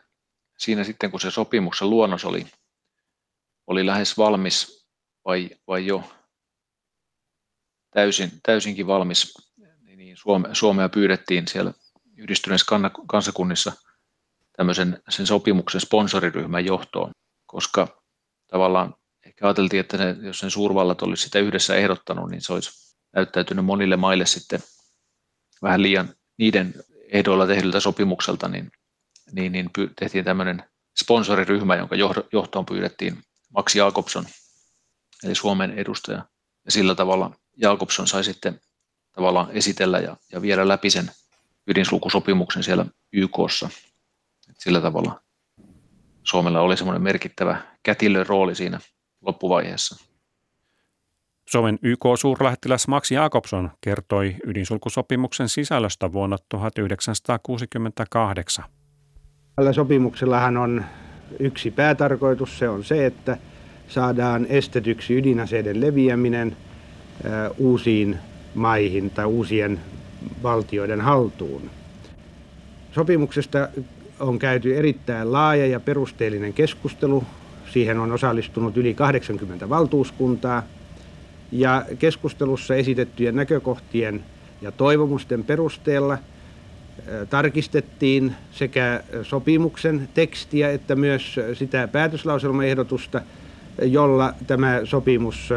siinä 0.58 0.84
sitten, 0.84 1.10
kun 1.10 1.20
se 1.20 1.30
sopimuksen 1.30 1.90
luonnos 1.90 2.24
oli, 2.24 2.46
oli 3.66 3.86
lähes 3.86 4.18
valmis 4.18 4.86
vai, 5.24 5.50
vai 5.66 5.86
jo 5.86 6.12
täysin, 7.90 8.30
täysinkin 8.42 8.86
valmis, 8.86 9.34
niin 9.96 10.16
Suome, 10.16 10.48
Suomea 10.52 10.88
pyydettiin 10.88 11.48
siellä 11.48 11.72
yhdistyneissä 12.16 12.66
kansakunnissa 13.06 13.72
tämmöisen 14.60 15.02
sen 15.08 15.26
sopimuksen 15.26 15.80
sponsoriryhmän 15.80 16.64
johtoon, 16.64 17.10
koska 17.46 18.02
tavallaan 18.50 18.94
ehkä 19.26 19.46
ajateltiin, 19.46 19.80
että 19.80 19.96
ne, 19.96 20.16
jos 20.22 20.38
sen 20.38 20.50
suurvallat 20.50 21.02
olisi 21.02 21.22
sitä 21.22 21.38
yhdessä 21.38 21.74
ehdottanut, 21.74 22.30
niin 22.30 22.40
se 22.40 22.52
olisi 22.52 22.96
näyttäytynyt 23.12 23.64
monille 23.64 23.96
maille 23.96 24.26
sitten 24.26 24.60
vähän 25.62 25.82
liian 25.82 26.14
niiden 26.38 26.74
ehdoilla 27.08 27.46
tehdyltä 27.46 27.80
sopimukselta, 27.80 28.48
niin, 28.48 28.70
niin, 29.32 29.52
niin 29.52 29.70
tehtiin 29.98 30.24
tämmöinen 30.24 30.64
sponsoriryhmä, 31.02 31.76
jonka 31.76 31.96
johtoon 32.32 32.66
pyydettiin 32.66 33.22
Max 33.54 33.74
Jakobson, 33.74 34.24
eli 35.24 35.34
Suomen 35.34 35.78
edustaja. 35.78 36.24
Ja 36.64 36.72
sillä 36.72 36.94
tavalla 36.94 37.30
Jakobson 37.56 38.08
sai 38.08 38.24
sitten 38.24 38.60
tavallaan 39.12 39.50
esitellä 39.50 39.98
ja, 39.98 40.16
ja 40.32 40.42
viedä 40.42 40.68
läpi 40.68 40.90
sen 40.90 41.10
ydinsulkusopimuksen 41.66 42.62
siellä 42.62 42.86
YKssa. 43.12 43.70
Sillä 44.60 44.80
tavalla 44.80 45.20
Suomella 46.22 46.60
oli 46.60 46.76
semmoinen 46.76 47.02
merkittävä 47.02 47.60
kätilön 47.82 48.26
rooli 48.26 48.54
siinä 48.54 48.80
loppuvaiheessa. 49.20 50.04
Suomen 51.48 51.78
YK-suurlähettiläs 51.82 52.88
Max 52.88 53.10
Jakobson 53.10 53.70
kertoi 53.80 54.36
ydinsulkusopimuksen 54.46 55.48
sisällöstä 55.48 56.12
vuonna 56.12 56.36
1968. 56.48 58.64
Tällä 59.56 59.72
sopimuksellahan 59.72 60.56
on 60.56 60.84
yksi 61.38 61.70
päätarkoitus, 61.70 62.58
se 62.58 62.68
on 62.68 62.84
se, 62.84 63.06
että 63.06 63.36
saadaan 63.88 64.46
estetyksi 64.46 65.14
ydinaseiden 65.14 65.80
leviäminen 65.80 66.56
uusiin 67.58 68.18
maihin 68.54 69.10
tai 69.10 69.24
uusien 69.24 69.80
valtioiden 70.42 71.00
haltuun. 71.00 71.70
Sopimuksesta 72.92 73.68
on 74.20 74.38
käyty 74.38 74.76
erittäin 74.76 75.32
laaja 75.32 75.66
ja 75.66 75.80
perusteellinen 75.80 76.52
keskustelu 76.52 77.24
Siihen 77.72 77.98
on 77.98 78.12
osallistunut 78.12 78.76
yli 78.76 78.94
80 78.94 79.68
valtuuskuntaa 79.68 80.62
ja 81.52 81.84
keskustelussa 81.98 82.74
esitettyjen 82.74 83.36
näkökohtien 83.36 84.24
ja 84.62 84.72
toivomusten 84.72 85.44
perusteella 85.44 86.18
tarkistettiin 87.30 88.34
sekä 88.52 89.02
sopimuksen 89.22 90.08
tekstiä 90.14 90.70
että 90.70 90.96
myös 90.96 91.36
sitä 91.54 91.88
päätöslauselmaehdotusta, 91.88 93.22
jolla 93.82 94.34
tämä 94.46 94.80
sopimus 94.84 95.48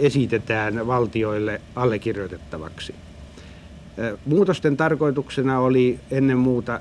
esitetään 0.00 0.86
valtioille 0.86 1.60
allekirjoitettavaksi. 1.76 2.94
Muutosten 4.26 4.76
tarkoituksena 4.76 5.60
oli 5.60 6.00
ennen 6.10 6.38
muuta 6.38 6.80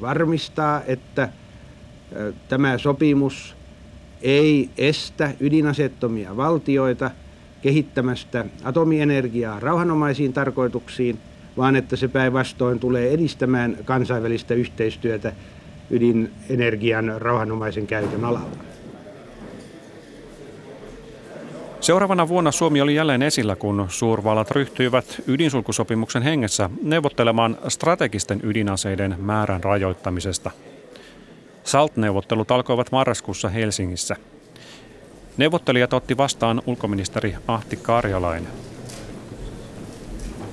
varmistaa, 0.00 0.82
että 0.86 1.28
Tämä 2.48 2.78
sopimus 2.78 3.56
ei 4.22 4.70
estä 4.78 5.34
ydinasettomia 5.40 6.36
valtioita 6.36 7.10
kehittämästä 7.62 8.44
atomienergiaa 8.64 9.60
rauhanomaisiin 9.60 10.32
tarkoituksiin, 10.32 11.18
vaan 11.56 11.76
että 11.76 11.96
se 11.96 12.08
päinvastoin 12.08 12.80
tulee 12.80 13.10
edistämään 13.10 13.76
kansainvälistä 13.84 14.54
yhteistyötä 14.54 15.32
ydinenergian 15.90 17.14
rauhanomaisen 17.18 17.86
käytön 17.86 18.24
alalla. 18.24 18.75
Seuraavana 21.86 22.28
vuonna 22.28 22.52
Suomi 22.52 22.80
oli 22.80 22.94
jälleen 22.94 23.22
esillä, 23.22 23.56
kun 23.56 23.86
suurvallat 23.88 24.50
ryhtyivät 24.50 25.22
ydinsulkusopimuksen 25.26 26.22
hengessä 26.22 26.70
neuvottelemaan 26.82 27.58
strategisten 27.68 28.40
ydinaseiden 28.42 29.14
määrän 29.18 29.64
rajoittamisesta– 29.64 30.50
SALT-neuvottelut 31.64 32.50
alkoivat 32.50 32.92
marraskuussa 32.92 33.48
Helsingissä. 33.48 34.16
Neuvottelijat 35.36 35.92
otti 35.92 36.16
vastaan 36.16 36.62
ulkoministeri 36.66 37.36
Ahti 37.48 37.76
Karjalainen. 37.76 38.52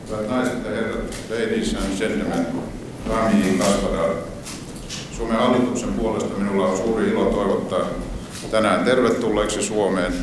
Hyvät 0.09 0.29
naiset 0.29 0.65
ja 0.65 0.71
herrat, 0.71 1.15
ladies 1.29 1.75
and 1.75 1.97
gentlemen, 1.99 2.47
Rami 3.09 3.57
Kasvadar. 3.57 4.15
Suomen 5.11 5.37
hallituksen 5.37 5.93
puolesta 5.93 6.37
minulla 6.37 6.67
on 6.67 6.77
suuri 6.77 7.09
ilo 7.09 7.25
toivottaa 7.25 7.85
tänään 8.51 8.85
tervetulleeksi 8.85 9.63
Suomeen 9.63 10.13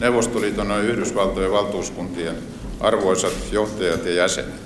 Neuvostoliiton 0.00 0.70
ja 0.70 0.78
Yhdysvaltojen 0.78 1.52
valtuuskuntien 1.52 2.36
arvoisat 2.80 3.32
johtajat 3.52 4.04
ja 4.04 4.14
jäsenet. 4.14 4.64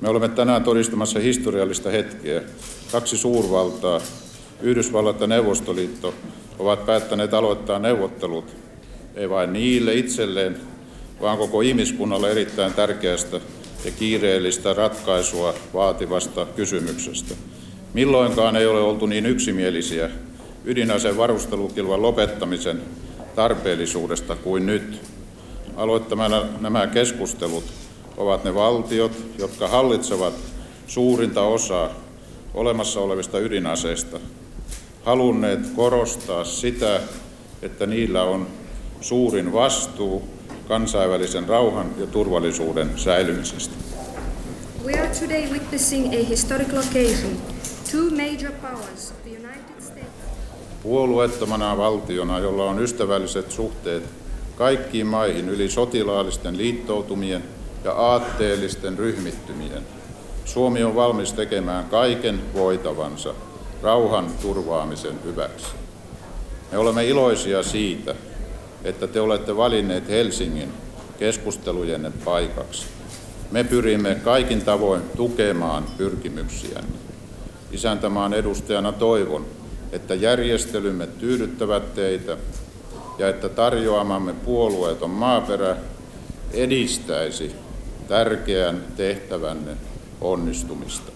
Me 0.00 0.08
olemme 0.08 0.28
tänään 0.28 0.64
todistamassa 0.64 1.18
historiallista 1.18 1.90
hetkeä. 1.90 2.42
Kaksi 2.92 3.18
suurvaltaa, 3.18 4.00
Yhdysvallat 4.60 5.20
ja 5.20 5.26
Neuvostoliitto, 5.26 6.14
ovat 6.58 6.86
päättäneet 6.86 7.34
aloittaa 7.34 7.78
neuvottelut, 7.78 8.56
ei 9.14 9.30
vain 9.30 9.52
niille 9.52 9.94
itselleen, 9.94 10.56
vaan 11.20 11.38
koko 11.38 11.60
ihmiskunnalle 11.60 12.30
erittäin 12.30 12.74
tärkeästä 12.74 13.40
ja 13.84 13.90
kiireellistä 13.90 14.74
ratkaisua 14.74 15.54
vaativasta 15.74 16.46
kysymyksestä– 16.56 17.34
Milloinkaan 17.94 18.56
ei 18.56 18.66
ole 18.66 18.80
oltu 18.80 19.06
niin 19.06 19.26
yksimielisiä 19.26 20.10
ydinaseen 20.64 21.16
varustelukilvan 21.16 22.02
lopettamisen 22.02 22.82
tarpeellisuudesta 23.36 24.36
kuin 24.36 24.66
nyt. 24.66 25.00
Aloittamana 25.76 26.42
nämä 26.60 26.86
keskustelut 26.86 27.64
ovat 28.16 28.44
ne 28.44 28.54
valtiot, 28.54 29.12
jotka 29.38 29.68
hallitsevat 29.68 30.34
suurinta 30.86 31.42
osaa 31.42 31.90
olemassa 32.54 33.00
olevista 33.00 33.38
ydinaseista, 33.38 34.20
halunneet 35.04 35.60
korostaa 35.76 36.44
sitä, 36.44 37.00
että 37.62 37.86
niillä 37.86 38.22
on 38.22 38.46
suurin 39.00 39.52
vastuu 39.52 40.28
kansainvälisen 40.68 41.48
rauhan 41.48 41.86
ja 41.98 42.06
turvallisuuden 42.06 42.90
säilymisestä. 42.96 43.74
We 44.84 44.92
are 44.92 45.10
today 45.20 45.52
witnessing 45.52 46.06
a 46.06 46.26
historical 46.28 46.78
occasion. 46.78 47.36
Two 47.92 48.10
major 48.10 48.52
powers, 48.52 49.12
the 49.22 49.30
United 49.30 49.80
States... 49.80 50.06
Puolueettomana 50.82 51.76
valtiona, 51.76 52.38
jolla 52.38 52.64
on 52.64 52.82
ystävälliset 52.82 53.50
suhteet 53.50 54.02
kaikkiin 54.56 55.06
maihin 55.06 55.48
yli 55.48 55.70
sotilaallisten 55.70 56.58
liittoutumien 56.58 57.44
ja 57.84 57.92
aatteellisten 57.92 58.98
ryhmittymien, 58.98 59.82
Suomi 60.44 60.82
on 60.82 60.94
valmis 60.94 61.32
tekemään 61.32 61.84
kaiken 61.84 62.40
voitavansa 62.54 63.34
rauhan 63.82 64.26
turvaamisen 64.42 65.24
hyväksi. 65.24 65.66
Me 66.72 66.78
olemme 66.78 67.06
iloisia 67.06 67.62
siitä, 67.62 68.14
että 68.84 69.06
te 69.06 69.20
olette 69.20 69.56
valinneet 69.56 70.08
Helsingin 70.08 70.72
keskustelujenne 71.18 72.12
paikaksi. 72.24 72.86
Me 73.50 73.64
pyrimme 73.64 74.14
kaikin 74.14 74.64
tavoin 74.64 75.02
tukemaan 75.16 75.84
pyrkimyksiänne. 75.98 77.11
Isäntämaan 77.72 78.34
edustajana 78.34 78.92
toivon, 78.92 79.46
että 79.92 80.14
järjestelymme 80.14 81.06
tyydyttävät 81.06 81.94
teitä 81.94 82.36
ja 83.18 83.28
että 83.28 83.48
tarjoamamme 83.48 84.32
puolueeton 84.32 85.10
maaperä 85.10 85.76
edistäisi 86.52 87.54
tärkeän 88.08 88.84
tehtävänne 88.96 89.76
onnistumista. 90.20 91.12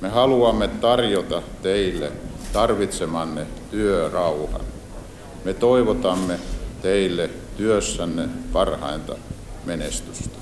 Me 0.00 0.08
haluamme 0.08 0.68
tarjota 0.68 1.42
teille 1.62 2.12
tarvitsemanne 2.52 3.46
työrauhan. 3.70 4.60
Me 5.44 5.54
toivotamme 5.54 6.38
teille 6.82 7.30
työssänne 7.56 8.28
parhainta 8.52 9.16
menestystä. 9.64 10.35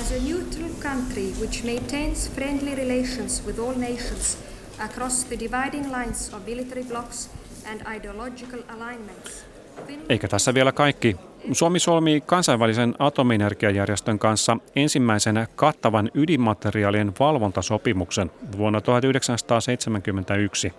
As 0.00 0.12
a 0.12 0.14
neutral 0.14 0.70
country 0.82 1.32
which 1.40 1.64
maintains 1.64 2.30
friendly 2.30 2.74
relations 2.74 3.46
with 3.46 3.60
all 3.60 3.74
nations 3.74 4.38
across 4.78 5.24
the 5.24 5.36
dividing 5.40 5.92
lines 5.92 6.34
of 6.34 6.46
military 6.46 6.84
blocks 6.84 7.30
and 7.70 7.96
ideological 7.96 8.60
alignments. 8.68 9.46
Eikä 10.08 10.28
tässä 10.28 10.54
vielä 10.54 10.72
kaikki. 10.72 11.16
Suomi 11.52 11.78
solmii 11.78 12.20
kansainvälisen 12.20 12.94
atomienergiajärjestön 12.98 14.18
kanssa 14.18 14.56
ensimmäisenä 14.76 15.46
kattavan 15.56 16.10
ydinmateriaalien 16.14 17.12
valvontasopimuksen 17.20 18.30
vuonna 18.56 18.80
1971. 18.80 20.72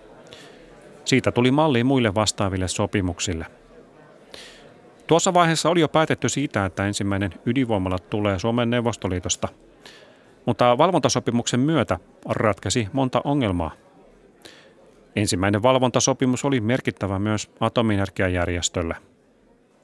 Siitä 1.06 1.32
tuli 1.32 1.52
malli 1.52 1.84
muille 1.84 2.16
vastaaville 2.16 2.68
sopimuksille. 2.68 3.46
Tuossa 5.14 5.34
vaiheessa 5.34 5.70
oli 5.70 5.80
jo 5.80 5.88
päätetty 5.88 6.30
siitä, 6.30 6.66
että 6.66 6.88
ensimmäinen 6.88 7.34
ydinvoimala 7.46 8.00
tulee 8.00 8.40
Suomen 8.40 8.70
Neuvostoliitosta. 8.70 9.48
Mutta 10.46 10.78
valvontasopimuksen 10.78 11.60
myötä 11.60 12.00
ratkesi 12.26 12.88
monta 12.94 13.22
ongelmaa. 13.24 13.72
Ensimmäinen 15.16 15.64
valvontasopimus 15.64 16.46
oli 16.46 16.62
merkittävä 16.62 17.20
myös 17.20 17.52
atomienergiajärjestölle. 17.60 18.96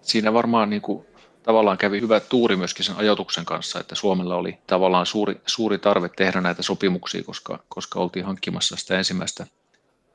Siinä 0.02 0.34
varmaan 0.34 0.70
niin 0.70 0.82
kuin, 0.82 1.06
tavallaan 1.44 1.78
kävi 1.78 2.02
hyvä 2.02 2.20
tuuri 2.20 2.56
myöskin 2.56 2.86
sen 2.86 2.96
ajatuksen 2.96 3.46
kanssa, 3.46 3.80
että 3.80 3.96
Suomella 3.96 4.36
oli 4.36 4.58
tavallaan 4.68 5.06
suuri, 5.06 5.42
suuri 5.46 5.78
tarve 5.78 6.10
tehdä 6.10 6.42
näitä 6.42 6.64
sopimuksia, 6.64 7.24
koska, 7.24 7.60
koska 7.70 8.00
oltiin 8.00 8.26
hankkimassa 8.26 8.76
sitä 8.76 8.98
ensimmäistä 8.98 9.48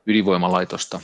ydinvoimalaitosta. 0.07 1.01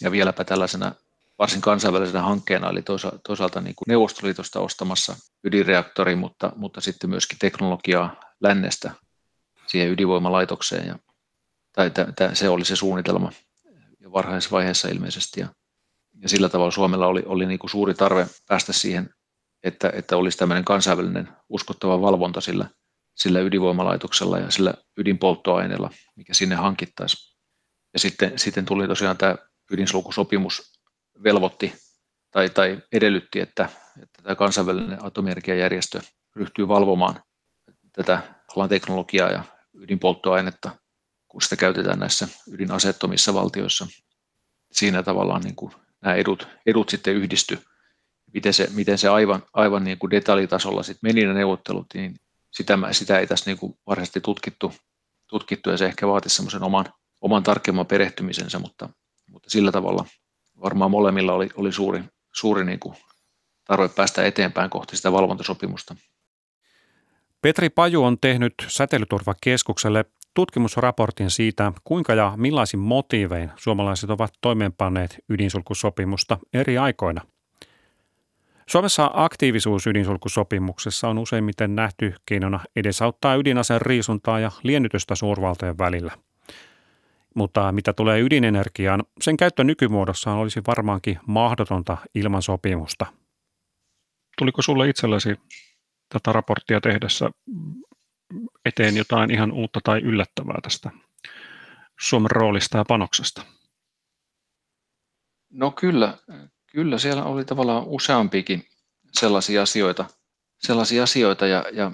Ja 0.00 0.10
vieläpä 0.10 0.44
tällaisena 0.44 0.92
varsin 1.40 1.60
kansainvälisenä 1.60 2.22
hankkeena, 2.22 2.70
eli 2.70 2.82
toisaalta, 3.26 3.60
niin 3.60 3.74
kuin 3.74 3.84
Neuvostoliitosta 3.88 4.60
ostamassa 4.60 5.16
ydinreaktori, 5.44 6.16
mutta, 6.16 6.52
mutta 6.56 6.80
sitten 6.80 7.10
myöskin 7.10 7.38
teknologiaa 7.38 8.20
lännestä 8.40 8.90
siihen 9.66 9.90
ydinvoimalaitokseen. 9.90 10.86
Ja, 10.86 10.98
tai 11.72 11.90
t- 11.90 12.34
se 12.36 12.48
oli 12.48 12.64
se 12.64 12.76
suunnitelma 12.76 13.32
jo 14.00 14.12
varhaisessa 14.12 14.50
vaiheessa 14.50 14.88
ilmeisesti. 14.88 15.40
Ja, 15.40 15.48
ja 16.22 16.28
sillä 16.28 16.48
tavalla 16.48 16.70
Suomella 16.70 17.06
oli, 17.06 17.22
oli 17.26 17.46
niin 17.46 17.58
kuin 17.58 17.70
suuri 17.70 17.94
tarve 17.94 18.26
päästä 18.48 18.72
siihen, 18.72 19.14
että, 19.62 19.92
että 19.94 20.16
olisi 20.16 20.38
tämmöinen 20.38 20.64
kansainvälinen 20.64 21.28
uskottava 21.48 22.00
valvonta 22.00 22.40
sillä, 22.40 22.68
sillä 23.16 23.40
ydinvoimalaitoksella 23.40 24.38
ja 24.38 24.50
sillä 24.50 24.74
ydinpolttoaineella, 24.96 25.90
mikä 26.16 26.34
sinne 26.34 26.54
hankittaisiin. 26.54 27.36
Ja 27.92 27.98
sitten, 27.98 28.38
sitten 28.38 28.64
tuli 28.64 28.88
tosiaan 28.88 29.16
tämä 29.16 29.36
ydinsulkusopimus 29.70 30.79
velvoitti 31.24 31.74
tai, 32.30 32.50
tai 32.50 32.82
edellytti, 32.92 33.40
että, 33.40 33.68
että 34.02 34.22
tämä 34.22 34.34
kansainvälinen 34.34 35.04
atomienergiajärjestö 35.04 36.00
ryhtyy 36.36 36.68
valvomaan 36.68 37.22
tätä 37.92 38.22
alan 38.56 38.68
teknologiaa 38.68 39.30
ja 39.30 39.44
ydinpolttoainetta, 39.74 40.70
kun 41.28 41.42
sitä 41.42 41.56
käytetään 41.56 41.98
näissä 41.98 42.28
ydinasettomissa 42.50 43.34
valtioissa. 43.34 43.86
Siinä 44.72 45.02
tavallaan 45.02 45.42
niin 45.42 45.56
kuin 45.56 45.72
nämä 46.02 46.14
edut, 46.14 46.48
edut 46.66 46.88
sitten 46.88 47.14
yhdisty. 47.14 47.58
Miten 48.34 48.54
se, 48.54 48.68
miten 48.74 48.98
se 48.98 49.08
aivan, 49.08 49.42
aivan 49.52 49.84
niin 49.84 49.98
kuin 49.98 50.10
detaljitasolla 50.10 50.82
sitten 50.82 51.08
meni 51.08 51.26
ne 51.26 51.34
neuvottelut, 51.34 51.86
niin 51.94 52.16
sitä, 52.50 52.78
sitä 52.92 53.18
ei 53.18 53.26
tässä 53.26 53.50
niin 53.50 53.58
kuin 53.58 53.78
varsinaisesti 53.86 54.20
tutkittu, 54.20 54.72
tutkittu 55.28 55.70
ja 55.70 55.76
se 55.76 55.86
ehkä 55.86 56.08
vaatisi 56.08 56.36
semmoisen 56.36 56.62
oman, 56.62 56.86
oman 57.20 57.42
tarkemman 57.42 57.86
perehtymisensä, 57.86 58.58
mutta, 58.58 58.88
mutta 59.30 59.50
sillä 59.50 59.72
tavalla 59.72 60.06
varmaan 60.62 60.90
molemmilla 60.90 61.32
oli, 61.32 61.48
oli 61.56 61.72
suuri, 61.72 62.02
suuri 62.32 62.64
niin 62.64 62.80
kuin 62.80 62.96
tarve 63.64 63.88
päästä 63.88 64.24
eteenpäin 64.24 64.70
kohti 64.70 64.96
sitä 64.96 65.12
valvontasopimusta. 65.12 65.96
Petri 67.42 67.70
Paju 67.70 68.04
on 68.04 68.18
tehnyt 68.20 68.54
Säteilyturvakeskukselle 68.68 70.04
tutkimusraportin 70.34 71.30
siitä, 71.30 71.72
kuinka 71.84 72.14
ja 72.14 72.32
millaisin 72.36 72.80
motiivein 72.80 73.50
suomalaiset 73.56 74.10
ovat 74.10 74.32
toimeenpanneet 74.40 75.18
ydinsulkusopimusta 75.28 76.38
eri 76.52 76.78
aikoina. 76.78 77.20
Suomessa 78.66 79.10
aktiivisuus 79.14 79.86
ydinsulkusopimuksessa 79.86 81.08
on 81.08 81.18
useimmiten 81.18 81.74
nähty 81.74 82.14
keinona 82.26 82.60
edesauttaa 82.76 83.34
ydinaseen 83.34 83.82
riisuntaa 83.82 84.40
ja 84.40 84.50
liennytystä 84.62 85.14
suurvaltojen 85.14 85.78
välillä. 85.78 86.12
Mutta 87.34 87.72
mitä 87.72 87.92
tulee 87.92 88.20
ydinenergiaan, 88.20 89.04
sen 89.20 89.36
käyttö 89.36 89.64
nykymuodossaan 89.64 90.38
olisi 90.38 90.60
varmaankin 90.66 91.20
mahdotonta 91.26 91.96
ilman 92.14 92.42
sopimusta. 92.42 93.06
Tuliko 94.38 94.62
sulle 94.62 94.88
itsellesi 94.88 95.36
tätä 96.08 96.32
raporttia 96.32 96.80
tehdessä 96.80 97.30
eteen 98.64 98.96
jotain 98.96 99.30
ihan 99.30 99.52
uutta 99.52 99.80
tai 99.84 100.00
yllättävää 100.00 100.58
tästä 100.62 100.90
Suomen 102.00 102.30
roolista 102.30 102.78
ja 102.78 102.84
panoksesta? 102.88 103.42
No 105.50 105.70
kyllä, 105.70 106.18
kyllä 106.72 106.98
siellä 106.98 107.24
oli 107.24 107.44
tavallaan 107.44 107.84
useampikin 107.86 108.62
sellaisia 109.12 109.62
asioita, 109.62 110.04
sellaisia 110.58 111.02
asioita 111.02 111.46
ja, 111.46 111.64
ja, 111.72 111.92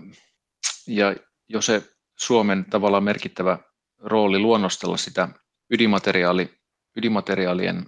ja 0.86 1.14
jo 1.48 1.62
se 1.62 1.82
Suomen 2.18 2.64
tavallaan 2.70 3.04
merkittävä 3.04 3.58
rooli 3.98 4.38
luonnostella 4.38 4.96
sitä 4.96 5.28
ydinmateriaali, 5.70 6.54
ydinmateriaalien 6.96 7.86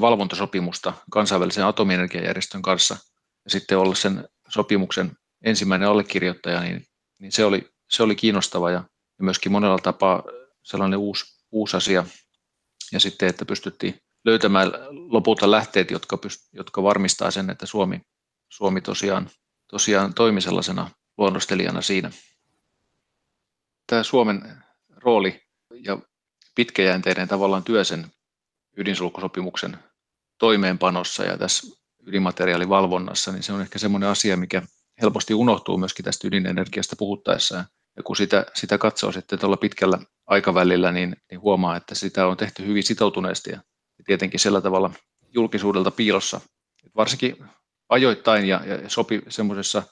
valvontasopimusta 0.00 0.92
kansainvälisen 1.10 1.66
atomienergiajärjestön 1.66 2.62
kanssa 2.62 2.96
ja 3.44 3.50
sitten 3.50 3.78
olla 3.78 3.94
sen 3.94 4.28
sopimuksen 4.48 5.12
ensimmäinen 5.44 5.88
allekirjoittaja, 5.88 6.60
niin, 6.60 6.86
niin 7.18 7.32
se, 7.32 7.44
oli, 7.44 7.68
se 7.90 8.02
oli 8.02 8.16
kiinnostava 8.16 8.70
ja, 8.70 8.84
ja 9.18 9.24
myöskin 9.24 9.52
monella 9.52 9.78
tapaa 9.78 10.22
sellainen 10.62 10.98
uusi, 10.98 11.24
uusi 11.52 11.76
asia. 11.76 12.06
Ja 12.92 13.00
sitten, 13.00 13.28
että 13.28 13.44
pystyttiin 13.44 13.94
löytämään 14.24 14.72
lopulta 14.90 15.50
lähteet, 15.50 15.90
jotka, 15.90 16.16
pyst, 16.16 16.40
jotka 16.52 16.82
varmistaa 16.82 17.30
sen, 17.30 17.50
että 17.50 17.66
Suomi, 17.66 18.00
Suomi 18.48 18.80
tosiaan, 18.80 19.30
tosiaan 19.70 20.14
toimi 20.14 20.40
sellaisena 20.40 20.90
luonnostelijana 21.18 21.82
siinä. 21.82 22.10
Tämä 23.86 24.02
Suomen 24.02 24.63
rooli 25.04 25.40
ja 25.84 25.98
pitkäjänteinen 26.54 27.28
tavallaan 27.28 27.64
työ 27.64 27.84
sen 27.84 28.06
ydinsulkusopimuksen 28.76 29.78
toimeenpanossa 30.38 31.24
ja 31.24 31.38
tässä 31.38 31.76
ydinmateriaalivalvonnassa, 32.06 33.32
niin 33.32 33.42
se 33.42 33.52
on 33.52 33.60
ehkä 33.60 33.78
semmoinen 33.78 34.08
asia, 34.08 34.36
mikä 34.36 34.62
helposti 35.02 35.34
unohtuu 35.34 35.78
myöskin 35.78 36.04
tästä 36.04 36.28
ydinenergiasta 36.28 36.96
puhuttaessa. 36.98 37.64
Ja 37.96 38.02
kun 38.02 38.16
sitä, 38.16 38.46
sitä 38.54 38.78
katsoo 38.78 39.12
sitten 39.12 39.38
tuolla 39.38 39.56
pitkällä 39.56 39.98
aikavälillä, 40.26 40.92
niin, 40.92 41.16
niin 41.30 41.40
huomaa, 41.40 41.76
että 41.76 41.94
sitä 41.94 42.26
on 42.26 42.36
tehty 42.36 42.66
hyvin 42.66 42.82
sitoutuneesti 42.82 43.50
ja 43.50 43.60
tietenkin 44.06 44.40
sillä 44.40 44.60
tavalla 44.60 44.90
julkisuudelta 45.34 45.90
piilossa. 45.90 46.40
Varsinkin 46.96 47.36
ajoittain 47.88 48.44
ja, 48.44 48.60
ja 48.66 48.88
sopi 48.88 49.22
semmoisessa 49.28 49.82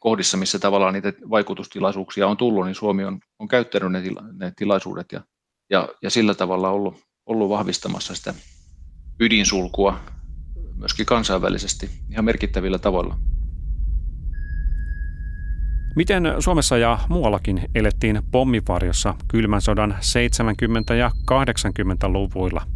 kohdissa, 0.00 0.36
missä 0.36 0.58
tavallaan 0.58 0.94
niitä 0.94 1.12
vaikutustilaisuuksia 1.30 2.28
on 2.28 2.36
tullut, 2.36 2.64
niin 2.66 2.74
Suomi 2.74 3.04
on, 3.04 3.20
on 3.38 3.48
käyttänyt 3.48 3.92
ne, 3.92 4.02
tila, 4.02 4.22
ne 4.32 4.52
tilaisuudet 4.56 5.12
ja, 5.12 5.20
ja, 5.70 5.88
ja 6.02 6.10
sillä 6.10 6.34
tavalla 6.34 6.70
ollut, 6.70 7.00
ollut 7.26 7.48
vahvistamassa 7.48 8.14
sitä 8.14 8.34
ydinsulkua 9.20 10.00
myöskin 10.76 11.06
kansainvälisesti 11.06 11.90
ihan 12.10 12.24
merkittävillä 12.24 12.78
tavoilla. 12.78 13.18
Miten 15.96 16.34
Suomessa 16.38 16.78
ja 16.78 16.98
muuallakin 17.08 17.62
elettiin 17.74 18.22
pommivarjossa 18.30 19.14
kylmän 19.28 19.60
sodan 19.60 19.98
70- 20.92 20.94
ja 20.94 21.10
80-luvuilla? 21.30 22.66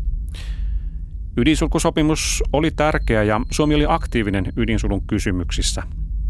Ydinsulkusopimus 1.37 2.43
oli 2.53 2.71
tärkeä 2.71 3.23
ja 3.23 3.41
Suomi 3.51 3.75
oli 3.75 3.85
aktiivinen 3.89 4.53
ydinsulun 4.57 5.07
kysymyksissä. 5.07 5.83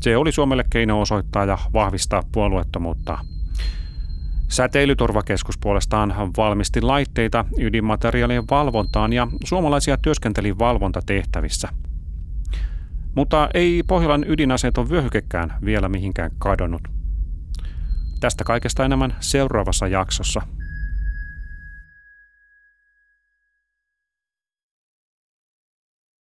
Se 0.05 0.17
oli 0.17 0.33
Suomelle 0.33 0.65
keino 0.71 1.01
osoittaa 1.01 1.45
ja 1.45 1.59
vahvistaa 1.73 2.23
puolueettomuutta. 2.33 3.19
Säteilyturvakeskus 4.49 5.59
puolestaan 5.59 6.15
valmisti 6.37 6.81
laitteita 6.81 7.45
ydinmateriaalien 7.59 8.45
valvontaan 8.51 9.13
ja 9.13 9.29
suomalaisia 9.45 9.97
työskenteli 9.97 10.59
valvontatehtävissä. 10.59 11.69
Mutta 13.15 13.49
ei 13.55 13.83
Pohjolan 13.83 14.25
ydinaseeton 14.29 14.91
vyöhykekään 14.91 15.55
vielä 15.65 15.89
mihinkään 15.89 16.31
kadonnut. 16.39 16.89
Tästä 18.21 18.45
kaikesta 18.45 18.85
enemmän 18.85 19.17
seuraavassa 19.21 19.87
jaksossa. 19.87 20.43